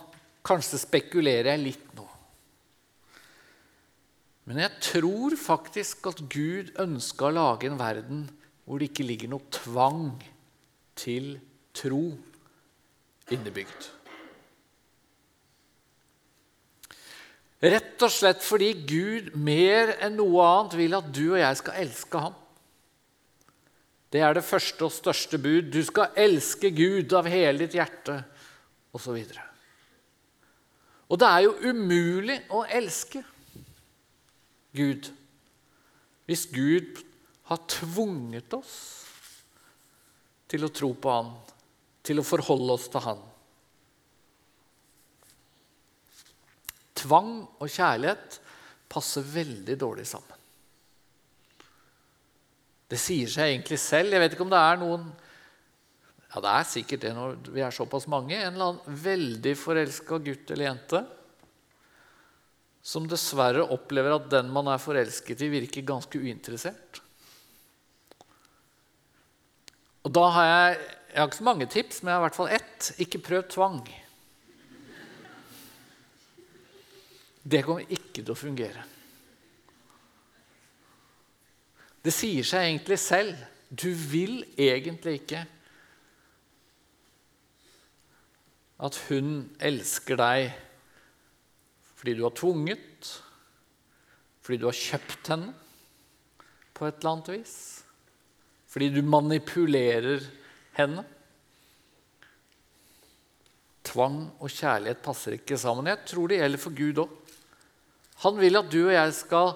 Kanskje 0.45 0.77
spekulerer 0.77 1.55
jeg 1.55 1.63
litt 1.63 1.93
nå. 1.97 2.05
Men 4.45 4.61
jeg 4.61 4.81
tror 4.91 5.37
faktisk 5.41 6.11
at 6.11 6.21
Gud 6.29 6.75
ønska 6.83 7.31
å 7.31 7.33
lage 7.33 7.71
en 7.71 7.81
verden 7.81 8.27
hvor 8.65 8.81
det 8.81 8.91
ikke 8.91 9.07
ligger 9.09 9.33
noe 9.33 9.53
tvang 9.57 10.11
til 11.01 11.39
tro 11.73 12.03
innebygd. 13.33 13.89
Rett 17.65 18.05
og 18.05 18.13
slett 18.13 18.45
fordi 18.45 18.75
Gud 18.85 19.33
mer 19.41 19.95
enn 20.05 20.19
noe 20.21 20.45
annet 20.45 20.77
vil 20.77 20.97
at 20.99 21.09
du 21.09 21.25
og 21.31 21.41
jeg 21.41 21.61
skal 21.63 21.81
elske 21.81 22.21
ham. 22.27 22.37
Det 24.15 24.23
er 24.23 24.37
det 24.37 24.47
første 24.47 24.87
og 24.87 24.95
største 24.95 25.41
bud. 25.43 25.73
Du 25.75 25.81
skal 25.83 26.15
elske 26.23 26.71
Gud 26.71 27.11
av 27.19 27.27
hele 27.27 27.65
ditt 27.65 27.75
hjerte, 27.75 28.21
osv. 28.95 29.17
Og 31.11 31.19
det 31.19 31.31
er 31.31 31.41
jo 31.49 31.73
umulig 31.73 32.37
å 32.55 32.63
elske 32.71 33.25
Gud 34.75 35.11
hvis 36.25 36.47
Gud 36.49 37.03
har 37.51 37.61
tvunget 37.69 38.55
oss 38.57 38.77
til 40.49 40.65
å 40.65 40.71
tro 40.73 40.89
på 40.97 41.13
Han, 41.13 41.35
til 42.07 42.23
å 42.23 42.25
forholde 42.25 42.79
oss 42.79 42.87
til 42.89 43.05
Han. 43.05 43.21
Tvang 47.03 47.35
og 47.59 47.69
kjærlighet 47.69 48.39
passer 48.89 49.27
veldig 49.35 49.77
dårlig 49.83 50.07
sammen. 50.09 50.44
Det 52.95 53.01
sier 53.03 53.31
seg 53.31 53.51
egentlig 53.51 53.81
selv. 53.83 54.15
Jeg 54.15 54.23
vet 54.23 54.37
ikke 54.37 54.47
om 54.47 54.53
det 54.55 54.63
er 54.63 54.79
noen 54.79 55.09
ja, 56.35 56.41
det 56.43 56.51
er 56.51 56.67
sikkert 56.67 57.03
det 57.05 57.13
når 57.15 57.37
vi 57.55 57.63
er 57.63 57.75
såpass 57.75 58.09
mange. 58.11 58.35
En 58.35 58.55
eller 58.57 58.73
annen 58.73 59.03
veldig 59.05 59.55
forelska 59.59 60.19
gutt 60.23 60.51
eller 60.51 60.69
jente 60.69 61.03
som 62.85 63.07
dessverre 63.09 63.65
opplever 63.73 64.13
at 64.19 64.27
den 64.33 64.51
man 64.53 64.69
er 64.69 64.83
forelsket 64.83 65.41
i, 65.47 65.49
virker 65.49 65.87
ganske 65.89 66.21
uinteressert. 66.21 67.01
Og 70.05 70.13
da 70.13 70.27
har 70.37 70.51
jeg 70.51 70.85
Jeg 71.15 71.21
har 71.23 71.29
ikke 71.29 71.39
så 71.39 71.45
mange 71.47 71.67
tips, 71.71 72.03
men 72.03 72.11
jeg 72.11 72.17
har 72.17 72.23
i 72.23 72.25
hvert 72.25 72.37
fall 72.37 72.49
ett. 72.51 72.87
Ikke 72.99 73.21
prøv 73.23 73.45
tvang. 73.47 73.77
Det 77.47 77.61
kommer 77.63 77.87
ikke 77.87 78.25
til 78.25 78.33
å 78.35 78.35
fungere. 78.35 78.83
Det 82.05 82.13
sier 82.13 82.45
seg 82.45 82.69
egentlig 82.69 82.99
selv. 83.01 83.39
Du 83.71 83.89
vil 83.97 84.43
egentlig 84.61 85.23
ikke 85.23 85.45
at 88.85 88.99
hun 89.09 89.31
elsker 89.63 90.19
deg 90.21 90.51
fordi 91.95 92.19
du 92.19 92.27
har 92.27 92.35
tvunget, 92.37 93.07
fordi 94.45 94.59
du 94.61 94.67
har 94.69 94.77
kjøpt 94.77 95.31
henne 95.33 95.55
på 96.77 96.85
et 96.85 96.99
eller 96.99 97.15
annet 97.15 97.31
vis, 97.33 97.55
fordi 98.69 98.91
du 98.93 99.01
manipulerer 99.09 100.27
henne. 100.77 101.07
Tvang 103.89 104.19
og 104.37 104.53
kjærlighet 104.53 105.01
passer 105.05 105.39
ikke 105.39 105.57
sammen. 105.61 105.89
Jeg 105.89 106.05
tror 106.11 106.29
det 106.29 106.43
gjelder 106.43 106.61
for 106.61 106.77
Gud 106.77 107.01
òg. 107.07 107.17
Han 108.27 108.37
vil 108.37 108.61
at 108.61 108.69
du 108.73 108.83
og 108.83 108.93
jeg 108.93 109.17
skal 109.17 109.55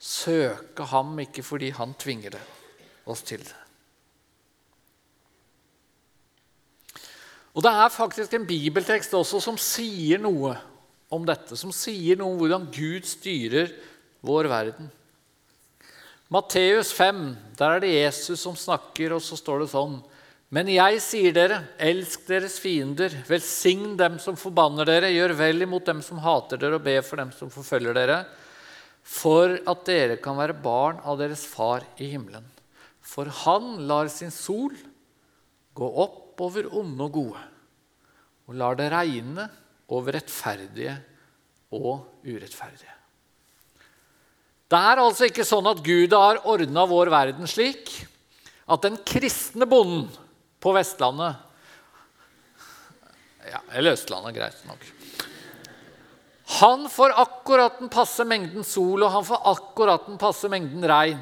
søke 0.00 0.86
ham, 0.88 1.12
ikke 1.20 1.44
fordi 1.44 1.70
han 1.76 1.92
tvinger 2.00 2.38
det, 2.38 2.44
oss 3.04 3.22
til 3.26 3.42
det. 3.44 3.56
Og 7.50 7.64
det 7.66 7.72
er 7.74 7.92
faktisk 7.92 8.34
en 8.36 8.46
bibeltekst 8.46 9.12
også 9.18 9.40
som 9.42 9.58
sier 9.60 10.20
noe 10.22 10.54
om 11.10 11.24
dette. 11.26 11.58
Som 11.58 11.74
sier 11.74 12.16
noe 12.16 12.32
om 12.32 12.38
hvordan 12.38 12.68
Gud 12.72 13.08
styrer 13.10 13.72
vår 14.24 14.48
verden. 14.48 14.86
Matteus 16.30 16.92
5, 16.94 17.24
der 17.58 17.74
er 17.74 17.82
det 17.82 17.90
Jesus 17.90 18.44
som 18.46 18.54
snakker, 18.54 19.16
og 19.16 19.24
så 19.24 19.36
står 19.36 19.64
det 19.64 19.72
sånn 19.74 19.98
men 20.50 20.66
jeg 20.66 20.98
sier 20.98 21.34
dere, 21.34 21.60
elsk 21.78 22.24
deres 22.26 22.56
fiender, 22.58 23.12
velsign 23.28 23.92
dem 23.98 24.16
som 24.18 24.34
forbanner 24.38 24.88
dere, 24.88 25.12
gjør 25.14 25.36
vel 25.38 25.62
imot 25.62 25.86
dem 25.86 26.00
som 26.02 26.18
hater 26.24 26.58
dere, 26.58 26.80
og 26.80 26.82
be 26.82 26.96
for 27.06 27.22
dem 27.22 27.30
som 27.36 27.52
forfølger 27.54 27.94
dere, 27.94 28.16
for 29.10 29.56
at 29.58 29.86
dere 29.88 30.18
kan 30.22 30.38
være 30.38 30.54
barn 30.62 31.00
av 31.02 31.18
deres 31.18 31.42
far 31.48 31.84
i 31.98 32.12
himmelen. 32.12 32.46
For 33.02 33.26
han 33.42 33.72
lar 33.90 34.10
sin 34.12 34.30
sol 34.30 34.76
gå 35.74 35.88
opp 36.04 36.40
over 36.40 36.68
onde 36.78 37.08
og 37.08 37.16
gode, 37.16 37.42
og 38.46 38.56
lar 38.60 38.78
det 38.78 38.88
regne 38.92 39.48
over 39.90 40.14
rettferdige 40.16 40.94
og 41.74 42.06
urettferdige. 42.24 42.96
Det 44.70 44.78
er 44.78 45.02
altså 45.02 45.26
ikke 45.26 45.46
sånn 45.46 45.66
at 45.66 45.82
Gud 45.82 46.14
har 46.14 46.44
ordna 46.46 46.86
vår 46.86 47.10
verden 47.10 47.48
slik 47.50 47.90
at 48.70 48.84
den 48.86 49.00
kristne 49.02 49.66
bonden 49.66 50.06
på 50.62 50.74
Vestlandet 50.76 51.46
ja, 53.50 53.58
Eller 53.74 53.96
Østlandet, 53.96 54.36
greit 54.36 54.60
nok. 54.68 54.84
Han 56.50 56.88
får 56.90 57.12
akkurat 57.22 57.78
den 57.78 57.90
passe 57.92 58.24
mengden 58.26 58.64
sol, 58.66 59.04
og 59.04 59.12
han 59.14 59.26
får 59.26 59.44
akkurat 59.52 60.08
den 60.08 60.18
passe 60.18 60.50
mengden 60.50 60.86
regn. 60.90 61.20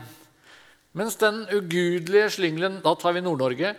Mens 0.97 1.19
den 1.21 1.43
ugudelige 1.53 2.31
slyngelen 2.39 2.81
Da 2.83 2.95
tar 2.97 3.13
vi 3.13 3.21
Nord-Norge. 3.21 3.75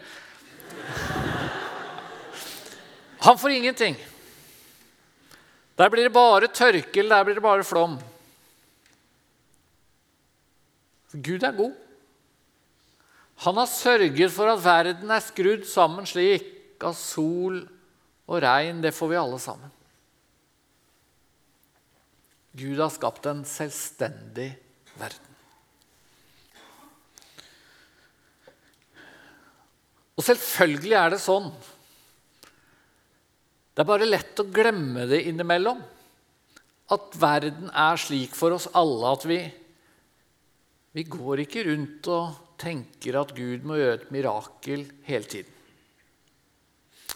Han 3.26 3.38
får 3.38 3.52
ingenting. 3.52 3.98
Der 5.76 5.90
blir 5.90 6.06
det 6.06 6.14
bare 6.14 6.48
tørke, 6.48 7.00
eller 7.00 7.18
der 7.18 7.26
blir 7.26 7.40
det 7.40 7.44
bare 7.44 7.64
flom. 7.64 7.98
Gud 11.12 11.44
er 11.44 11.58
god. 11.58 11.74
Han 13.46 13.58
har 13.58 13.72
sørget 13.72 14.32
for 14.36 14.52
at 14.52 14.64
verden 14.64 15.12
er 15.12 15.24
skrudd 15.24 15.66
sammen 15.66 16.06
slik 16.06 16.84
at 16.84 16.96
sol 17.00 17.62
og 18.30 18.42
regn, 18.44 18.84
det 18.84 18.94
får 18.94 19.08
vi 19.10 19.20
alle 19.20 19.40
sammen. 19.42 19.72
Gud 22.58 22.80
har 22.82 22.90
skapt 22.94 23.28
en 23.30 23.44
selvstendig 23.46 24.50
verden. 24.98 25.26
Og 30.20 30.26
selvfølgelig 30.26 30.96
er 31.00 31.14
det 31.14 31.22
sånn. 31.24 31.48
Det 33.72 33.86
er 33.86 33.88
bare 33.88 34.10
lett 34.10 34.42
å 34.42 34.50
glemme 34.52 35.06
det 35.08 35.22
innimellom. 35.30 35.80
At 36.92 37.14
verden 37.22 37.70
er 37.70 38.02
slik 38.02 38.34
for 38.36 38.58
oss 38.58 38.66
alle 38.76 39.14
at 39.14 39.24
vi, 39.30 39.38
vi 40.98 41.06
går 41.08 41.46
ikke 41.46 41.64
rundt 41.70 42.10
og 42.12 42.42
tenker 42.60 43.22
at 43.22 43.32
Gud 43.38 43.64
må 43.64 43.78
gjøre 43.80 44.02
et 44.02 44.12
mirakel 44.12 44.84
hele 45.08 45.30
tiden. 45.30 45.56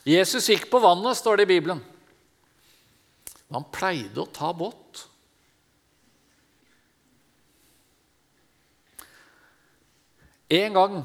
Jesus 0.08 0.48
gikk 0.52 0.70
på 0.72 0.80
vannet, 0.84 1.18
står 1.20 1.42
det 1.42 1.48
i 1.48 1.52
Bibelen. 1.56 1.82
Han 3.54 3.68
pleide 3.72 4.24
å 4.24 4.32
ta 4.32 4.54
båt. 4.56 4.83
En 10.52 10.74
gang, 10.74 11.04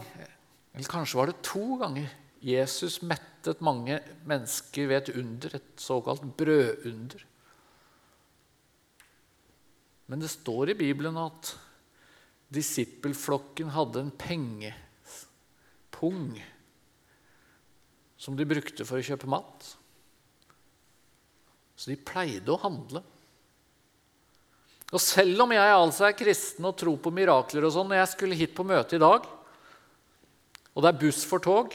eller 0.74 0.90
kanskje 0.90 1.18
var 1.18 1.26
det 1.30 1.42
to 1.46 1.76
ganger, 1.80 2.08
Jesus 2.42 3.02
mettet 3.02 3.60
mange 3.64 3.98
mennesker 4.28 4.86
ved 4.90 4.96
et 5.02 5.16
under, 5.18 5.56
et 5.58 5.80
såkalt 5.82 6.22
brødunder. 6.38 7.24
Men 10.08 10.20
det 10.22 10.30
står 10.32 10.70
i 10.72 10.78
Bibelen 10.78 11.16
at 11.20 11.58
disippelflokken 12.54 13.68
hadde 13.74 14.00
en 14.00 14.14
pengepung 14.22 14.72
som 18.18 18.36
de 18.36 18.46
brukte 18.48 18.84
for 18.88 18.98
å 18.98 19.04
kjøpe 19.04 19.28
mat. 19.30 19.76
Så 21.78 21.90
de 21.92 21.96
pleide 22.00 22.50
å 22.50 22.62
handle. 22.62 23.02
Og 24.88 25.02
selv 25.04 25.44
om 25.44 25.52
jeg 25.52 25.74
altså 25.74 26.06
er 26.08 26.16
kristen 26.16 26.64
og 26.64 26.76
tror 26.80 26.96
på 27.02 27.12
mirakler 27.12 27.66
og 27.68 27.74
sånn, 27.74 27.90
når 27.90 28.00
jeg 28.00 28.12
skulle 28.14 28.38
hit 28.38 28.54
på 28.56 28.64
møte 28.64 28.96
i 28.96 29.02
dag, 29.02 29.26
og 30.72 30.84
det 30.84 30.90
er 30.90 31.00
buss 31.02 31.24
for 31.28 31.44
tog, 31.44 31.74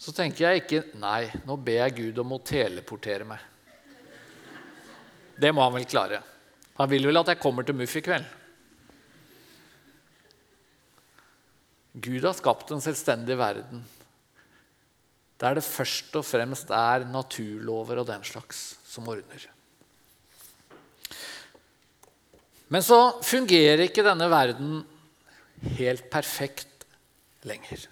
så 0.00 0.14
tenker 0.16 0.46
jeg 0.46 0.62
ikke 0.62 0.82
Nei, 1.02 1.26
nå 1.44 1.58
ber 1.60 1.82
jeg 1.82 1.96
Gud 1.98 2.20
om 2.22 2.36
å 2.36 2.42
teleportere 2.46 3.26
meg. 3.28 3.42
Det 5.40 5.52
må 5.52 5.64
han 5.64 5.76
vel 5.76 5.88
klare. 5.88 6.22
Han 6.80 6.88
vil 6.88 7.10
vel 7.10 7.20
at 7.20 7.32
jeg 7.32 7.42
kommer 7.42 7.66
til 7.66 7.76
Muff 7.76 7.96
i 7.98 8.04
kveld. 8.04 8.24
Gud 12.00 12.24
har 12.24 12.36
skapt 12.38 12.70
en 12.72 12.84
selvstendig 12.84 13.36
verden 13.36 13.82
der 15.40 15.56
det 15.56 15.64
først 15.64 16.16
og 16.20 16.26
fremst 16.28 16.68
er 16.72 17.06
naturlover 17.08 18.02
og 18.02 18.10
den 18.10 18.24
slags 18.28 18.74
som 18.84 19.08
ordner. 19.08 19.46
Men 22.70 22.84
så 22.86 22.98
fungerer 23.26 23.88
ikke 23.88 24.04
denne 24.06 24.28
verden 24.30 24.80
helt 25.78 26.06
perfekt 26.12 26.86
lenger. 27.46 27.82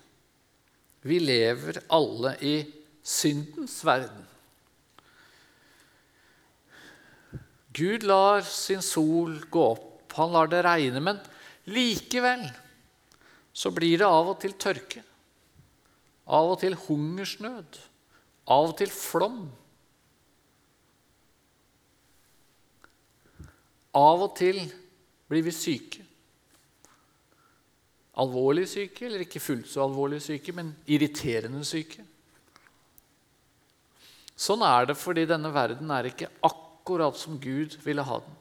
Vi 1.02 1.18
lever 1.22 1.80
alle 1.94 2.34
i 2.44 2.54
syndens 3.02 3.80
verden. 3.86 4.24
Gud 7.78 8.06
lar 8.06 8.42
sin 8.46 8.82
sol 8.82 9.36
gå 9.50 9.66
opp, 9.74 10.14
han 10.18 10.32
lar 10.34 10.48
det 10.50 10.64
regne, 10.66 11.02
men 11.04 11.20
likevel 11.70 12.42
så 13.54 13.70
blir 13.74 14.00
det 14.00 14.08
av 14.08 14.32
og 14.32 14.40
til 14.42 14.54
tørke. 14.58 15.02
Av 16.28 16.52
og 16.52 16.58
til 16.60 16.74
hungersnød. 16.86 17.78
Av 18.50 18.70
og 18.70 18.76
til 18.78 18.90
flom. 18.92 19.46
Av 23.96 24.22
og 24.26 24.34
til 24.36 24.60
blir 25.28 25.44
vi 25.46 25.54
syke. 25.54 26.04
Alvorlig 28.18 28.66
syke, 28.68 29.06
eller 29.06 29.22
ikke 29.22 29.42
fullt 29.42 29.68
så 29.70 29.84
alvorlig 29.84 30.20
syke, 30.24 30.52
men 30.56 30.72
irriterende 30.90 31.62
syke. 31.66 32.02
Sånn 34.38 34.62
er 34.66 34.90
det 34.90 34.98
fordi 34.98 35.24
denne 35.26 35.50
verden 35.54 35.90
er 35.94 36.10
ikke 36.10 36.30
akkurat 36.46 37.16
som 37.18 37.38
Gud 37.42 37.78
ville 37.84 38.04
ha 38.06 38.18
den. 38.22 38.34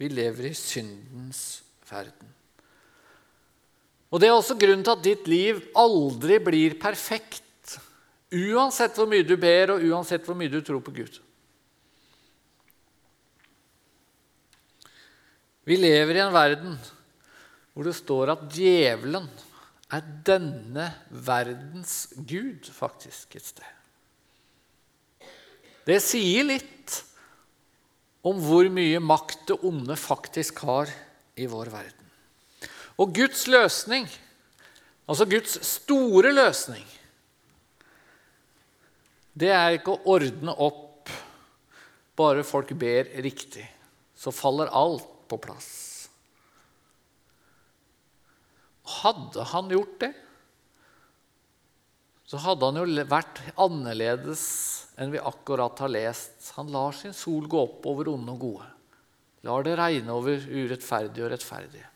Vi 0.00 0.08
lever 0.08 0.50
i 0.50 0.56
syndens 0.56 1.62
verden. 1.88 2.28
Og 4.10 4.20
Det 4.20 4.28
er 4.28 4.34
også 4.34 4.56
grunnen 4.58 4.82
til 4.82 4.96
at 4.96 5.04
ditt 5.04 5.28
liv 5.30 5.60
aldri 5.78 6.40
blir 6.42 6.74
perfekt. 6.80 7.76
Uansett 8.32 8.96
hvor 8.96 9.06
mye 9.10 9.26
du 9.26 9.36
ber, 9.40 9.76
og 9.76 9.84
uansett 9.86 10.24
hvor 10.26 10.38
mye 10.38 10.50
du 10.50 10.60
tror 10.64 10.80
på 10.82 10.94
Gud. 10.96 11.20
Vi 15.68 15.76
lever 15.76 16.16
i 16.16 16.24
en 16.24 16.34
verden 16.34 16.78
hvor 17.74 17.86
det 17.86 17.96
står 17.96 18.32
at 18.32 18.46
djevelen 18.54 19.28
er 19.90 20.06
denne 20.26 20.86
verdens 21.10 22.10
gud, 22.14 22.66
faktisk, 22.70 23.36
et 23.36 23.46
sted. 23.46 23.76
Det 25.86 25.98
sier 26.04 26.46
litt 26.46 27.00
om 28.26 28.38
hvor 28.44 28.68
mye 28.70 29.00
makt 29.02 29.48
det 29.48 29.58
onde 29.66 29.96
faktisk 29.98 30.60
har 30.68 30.90
i 31.40 31.48
vår 31.50 31.70
verden. 31.72 32.10
Og 33.00 33.14
Guds 33.16 33.46
løsning, 33.48 34.06
altså 35.08 35.26
Guds 35.30 35.56
store 35.66 36.34
løsning, 36.36 36.84
det 39.40 39.50
er 39.54 39.78
ikke 39.78 39.94
å 39.94 40.16
ordne 40.18 40.52
opp 40.52 41.08
bare 42.18 42.44
folk 42.44 42.74
ber 42.76 43.08
riktig. 43.24 43.64
Så 44.12 44.34
faller 44.36 44.68
alt 44.76 45.08
på 45.30 45.38
plass. 45.40 45.70
Hadde 49.00 49.46
han 49.52 49.70
gjort 49.70 49.96
det, 50.02 50.10
så 52.30 52.38
hadde 52.44 52.66
han 52.68 52.78
jo 52.78 53.06
vært 53.10 53.40
annerledes 53.58 54.42
enn 55.00 55.10
vi 55.14 55.22
akkurat 55.22 55.78
har 55.82 55.90
lest. 55.90 56.52
Han 56.58 56.70
lar 56.70 56.94
sin 56.94 57.14
sol 57.16 57.48
gå 57.50 57.58
opp 57.58 57.86
over 57.90 58.12
onde 58.12 58.34
og 58.36 58.44
gode. 58.44 58.68
Lar 59.46 59.64
det 59.66 59.78
regne 59.80 60.14
over 60.14 60.38
urettferdige 60.38 61.24
og 61.26 61.32
rettferdige. 61.32 61.88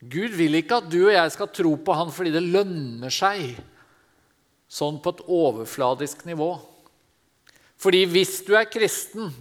Gud 0.00 0.36
vil 0.36 0.56
ikke 0.60 0.78
at 0.80 0.88
du 0.92 1.00
og 1.02 1.12
jeg 1.12 1.32
skal 1.34 1.50
tro 1.52 1.74
på 1.76 1.96
han 1.96 2.12
fordi 2.14 2.32
det 2.32 2.44
lønner 2.46 3.12
seg 3.12 3.58
sånn 4.70 5.00
på 5.02 5.12
et 5.12 5.24
overfladisk 5.26 6.22
nivå. 6.28 6.54
Fordi 7.80 8.04
hvis 8.12 8.38
du 8.46 8.54
er 8.56 8.70
kristen, 8.70 9.32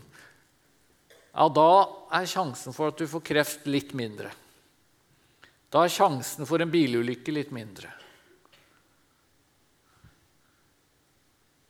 ja, 1.33 1.45
da 1.53 1.71
er 2.19 2.29
sjansen 2.29 2.75
for 2.75 2.91
at 2.91 2.99
du 2.99 3.05
får 3.09 3.23
kreft, 3.25 3.67
litt 3.69 3.93
mindre. 3.97 4.31
Da 5.69 5.85
er 5.85 5.93
sjansen 5.93 6.47
for 6.49 6.61
en 6.61 6.71
bilulykke 6.73 7.33
litt 7.33 7.51
mindre. 7.53 7.91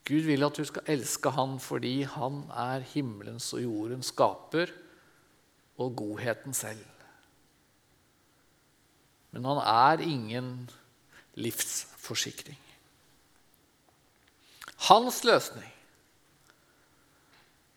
Gud 0.09 0.25
vil 0.25 0.45
at 0.47 0.57
du 0.57 0.65
skal 0.65 0.87
elske 0.89 1.29
Han 1.35 1.59
fordi 1.61 2.01
Han 2.15 2.41
er 2.49 2.85
himmelens 2.95 3.51
og 3.53 3.61
jordens 3.61 4.09
skaper 4.09 4.71
og 5.79 5.93
godheten 5.99 6.55
selv. 6.57 6.81
Men 9.29 9.45
han 9.45 9.59
er 9.61 10.01
ingen 10.01 10.47
livsforsikring. 11.37 12.57
Hans 14.89 15.21
løsning 15.27 15.69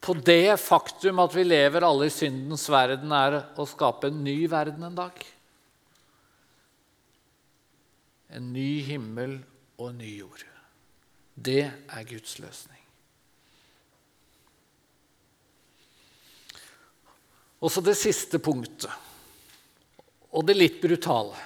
på 0.02 0.14
det 0.18 0.58
faktum 0.58 1.20
at 1.22 1.34
vi 1.36 1.44
lever 1.46 1.84
alle 1.86 2.08
i 2.08 2.12
syndens 2.12 2.66
verden, 2.72 3.12
er 3.14 3.38
å 3.54 3.66
skape 3.68 4.10
en 4.10 4.22
ny 4.24 4.40
verden 4.50 4.82
en 4.88 4.98
dag. 4.98 5.22
En 8.34 8.48
ny 8.50 8.82
himmel 8.88 9.38
og 9.78 9.92
en 9.92 10.00
ny 10.02 10.10
jord. 10.16 10.42
Det 11.34 11.62
er 11.70 12.08
Guds 12.08 12.34
løsning. 12.42 12.80
Og 17.62 17.70
så 17.70 17.82
det 17.84 17.94
siste 17.94 18.40
punktet, 18.42 18.90
og 20.34 20.46
det 20.48 20.56
litt 20.58 20.80
brutale. 20.82 21.38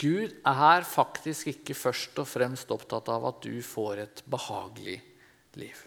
Gud 0.00 0.34
er 0.48 0.84
faktisk 0.84 1.48
ikke 1.54 1.76
først 1.76 2.20
og 2.20 2.28
fremst 2.28 2.72
opptatt 2.72 3.08
av 3.12 3.24
at 3.30 3.40
du 3.44 3.56
får 3.64 4.02
et 4.04 4.22
behagelig 4.28 4.98
liv. 5.60 5.86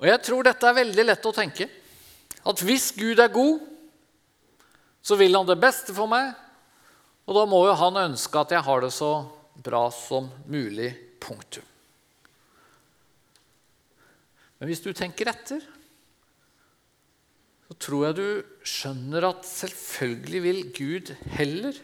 Og 0.00 0.08
jeg 0.08 0.22
tror 0.26 0.46
dette 0.46 0.68
er 0.68 0.80
veldig 0.80 1.04
lett 1.06 1.28
å 1.28 1.34
tenke. 1.34 1.68
At 2.44 2.62
hvis 2.64 2.90
Gud 2.96 3.20
er 3.22 3.32
god, 3.32 3.62
så 5.04 5.16
vil 5.20 5.36
han 5.36 5.48
det 5.48 5.60
beste 5.60 5.94
for 5.96 6.10
meg. 6.10 6.32
Og 7.24 7.36
da 7.38 7.44
må 7.48 7.62
jo 7.68 7.76
han 7.78 8.00
ønske 8.10 8.40
at 8.40 8.52
jeg 8.52 8.64
har 8.66 8.84
det 8.84 8.92
så 8.92 9.12
bra 9.64 9.86
som 9.94 10.28
mulig. 10.50 10.92
Punktum. 11.24 11.64
Men 14.60 14.68
hvis 14.68 14.82
du 14.84 14.90
tenker 14.92 15.30
etter, 15.30 15.62
så 17.64 17.76
tror 17.80 18.02
jeg 18.06 18.16
du 18.18 18.66
skjønner 18.68 19.24
at 19.30 19.46
selvfølgelig 19.48 20.42
vil 20.44 20.60
Gud 20.76 21.12
heller 21.38 21.78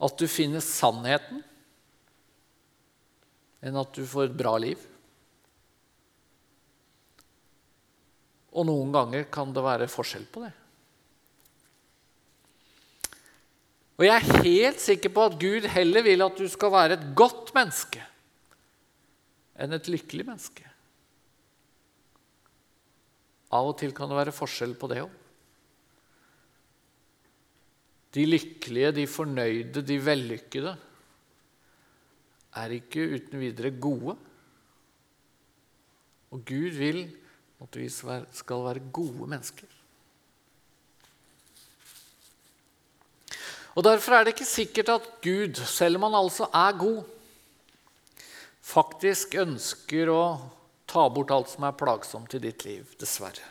at 0.00 0.16
du 0.16 0.24
finner 0.30 0.64
sannheten, 0.64 1.42
enn 3.60 3.76
at 3.76 3.92
du 3.96 4.04
får 4.06 4.28
et 4.30 4.38
bra 4.38 4.54
liv. 4.62 4.80
Og 8.58 8.66
noen 8.66 8.90
ganger 8.94 9.28
kan 9.30 9.52
det 9.54 9.62
være 9.62 9.90
forskjell 9.90 10.26
på 10.32 10.42
det. 10.42 10.54
Og 13.98 14.06
jeg 14.06 14.14
er 14.14 14.42
helt 14.46 14.82
sikker 14.82 15.10
på 15.14 15.24
at 15.26 15.38
Gud 15.42 15.66
heller 15.74 16.04
vil 16.06 16.22
at 16.22 16.38
du 16.38 16.46
skal 16.50 16.74
være 16.74 16.98
et 16.98 17.06
godt 17.18 17.54
menneske 17.56 18.02
enn 19.58 19.74
et 19.74 19.88
lykkelig 19.90 20.26
menneske. 20.26 20.66
Av 23.54 23.66
og 23.66 23.78
til 23.80 23.94
kan 23.96 24.10
det 24.10 24.18
være 24.20 24.34
forskjell 24.36 24.76
på 24.78 24.90
det 24.92 25.00
òg. 25.02 25.14
De 28.14 28.24
lykkelige, 28.24 28.92
de 29.00 29.06
fornøyde, 29.10 29.82
de 29.84 29.98
vellykkede 30.00 30.76
er 32.58 32.74
ikke 32.78 33.04
uten 33.16 33.42
videre 33.42 33.74
gode. 33.82 34.14
Og 36.32 36.44
Gud 36.46 36.78
vil 36.78 37.02
at 37.62 37.76
vi 37.76 37.88
skal 37.90 38.64
være 38.64 38.86
gode 38.94 39.26
mennesker. 39.26 39.66
Og 43.78 43.84
Derfor 43.86 44.16
er 44.16 44.24
det 44.26 44.34
ikke 44.34 44.48
sikkert 44.48 44.88
at 44.90 45.04
Gud, 45.22 45.60
selv 45.62 45.98
om 45.98 46.08
han 46.08 46.16
altså 46.18 46.48
er 46.50 46.78
god, 46.78 47.02
faktisk 48.66 49.36
ønsker 49.38 50.10
å 50.10 50.22
ta 50.88 51.04
bort 51.12 51.30
alt 51.30 51.52
som 51.52 51.66
er 51.68 51.76
plagsomt 51.78 52.34
i 52.34 52.40
ditt 52.42 52.64
liv, 52.66 52.88
dessverre. 52.98 53.44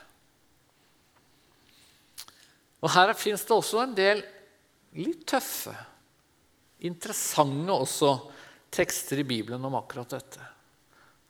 Og 2.83 2.91
Her 2.93 3.13
fins 3.17 3.45
det 3.47 3.55
også 3.55 3.81
en 3.85 3.95
del 3.97 4.21
litt 4.99 5.23
tøffe, 5.29 5.73
interessante 6.83 7.73
også, 7.73 8.11
tekster 8.73 9.23
i 9.23 9.25
Bibelen 9.27 9.63
om 9.65 9.77
akkurat 9.79 10.11
dette. 10.17 10.43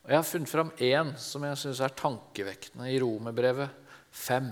Og 0.07 0.13
Jeg 0.13 0.21
har 0.21 0.23
funnet 0.23 0.47
fram 0.47 0.69
én 0.79 1.09
som 1.19 1.43
jeg 1.43 1.57
syns 1.59 1.81
er 1.83 1.91
tankevekkende, 1.99 2.85
i 2.87 2.99
Romerbrevet 3.03 3.73
5. 4.15 4.45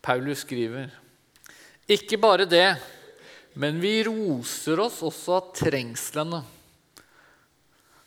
Paulus 0.00 0.46
skriver 0.46 0.88
ikke 1.92 2.16
bare 2.22 2.46
det, 2.48 2.70
men 3.60 3.82
vi 3.82 3.98
roser 4.06 4.80
oss 4.80 5.02
også 5.04 5.34
av 5.36 5.50
trengslene. 5.58 6.40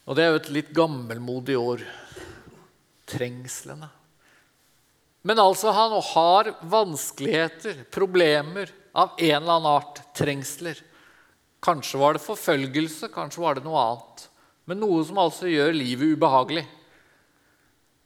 Og 0.09 0.17
det 0.17 0.25
er 0.25 0.31
jo 0.31 0.39
et 0.41 0.51
litt 0.57 0.73
gammelmodig 0.73 1.59
år. 1.59 1.85
Trengslene. 3.13 3.91
Men 5.21 5.43
altså, 5.45 5.69
han 5.69 5.93
har 6.01 6.51
vanskeligheter, 6.65 7.85
problemer 7.93 8.73
av 8.89 9.13
en 9.19 9.37
eller 9.37 9.53
annen 9.59 9.69
art. 9.69 10.01
Trengsler. 10.17 10.81
Kanskje 11.61 12.01
var 12.01 12.17
det 12.17 12.25
forfølgelse, 12.25 13.13
kanskje 13.13 13.45
var 13.45 13.61
det 13.61 13.67
noe 13.69 13.85
annet 13.85 14.27
men 14.71 14.79
noe 14.79 15.01
som 15.03 15.17
altså 15.19 15.49
gjør 15.51 15.73
livet 15.75 16.13
ubehagelig. 16.15 16.61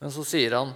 Men 0.01 0.09
så 0.09 0.23
sier 0.25 0.55
han 0.57 0.71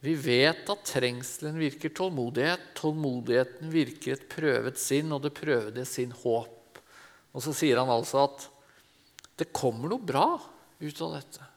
vi 0.00 0.12
vet 0.14 0.70
at 0.70 0.84
trengselen 0.86 1.58
virker 1.58 1.90
tålmodighet. 1.92 2.70
Tålmodigheten 2.78 3.72
virker 3.74 4.14
et 4.14 4.28
prøvet 4.30 4.78
sinn, 4.78 5.10
og 5.10 5.24
det 5.24 5.34
prøvede 5.34 5.82
sin 5.84 6.14
håp. 6.22 6.78
Og 7.34 7.42
så 7.42 7.52
sier 7.58 7.82
han 7.82 7.90
altså 7.90 8.22
at 8.28 8.46
det 9.42 9.50
kommer 9.56 9.90
noe 9.90 10.06
bra 10.06 10.38
ut 10.78 11.02
av 11.02 11.18
dette. 11.18 11.48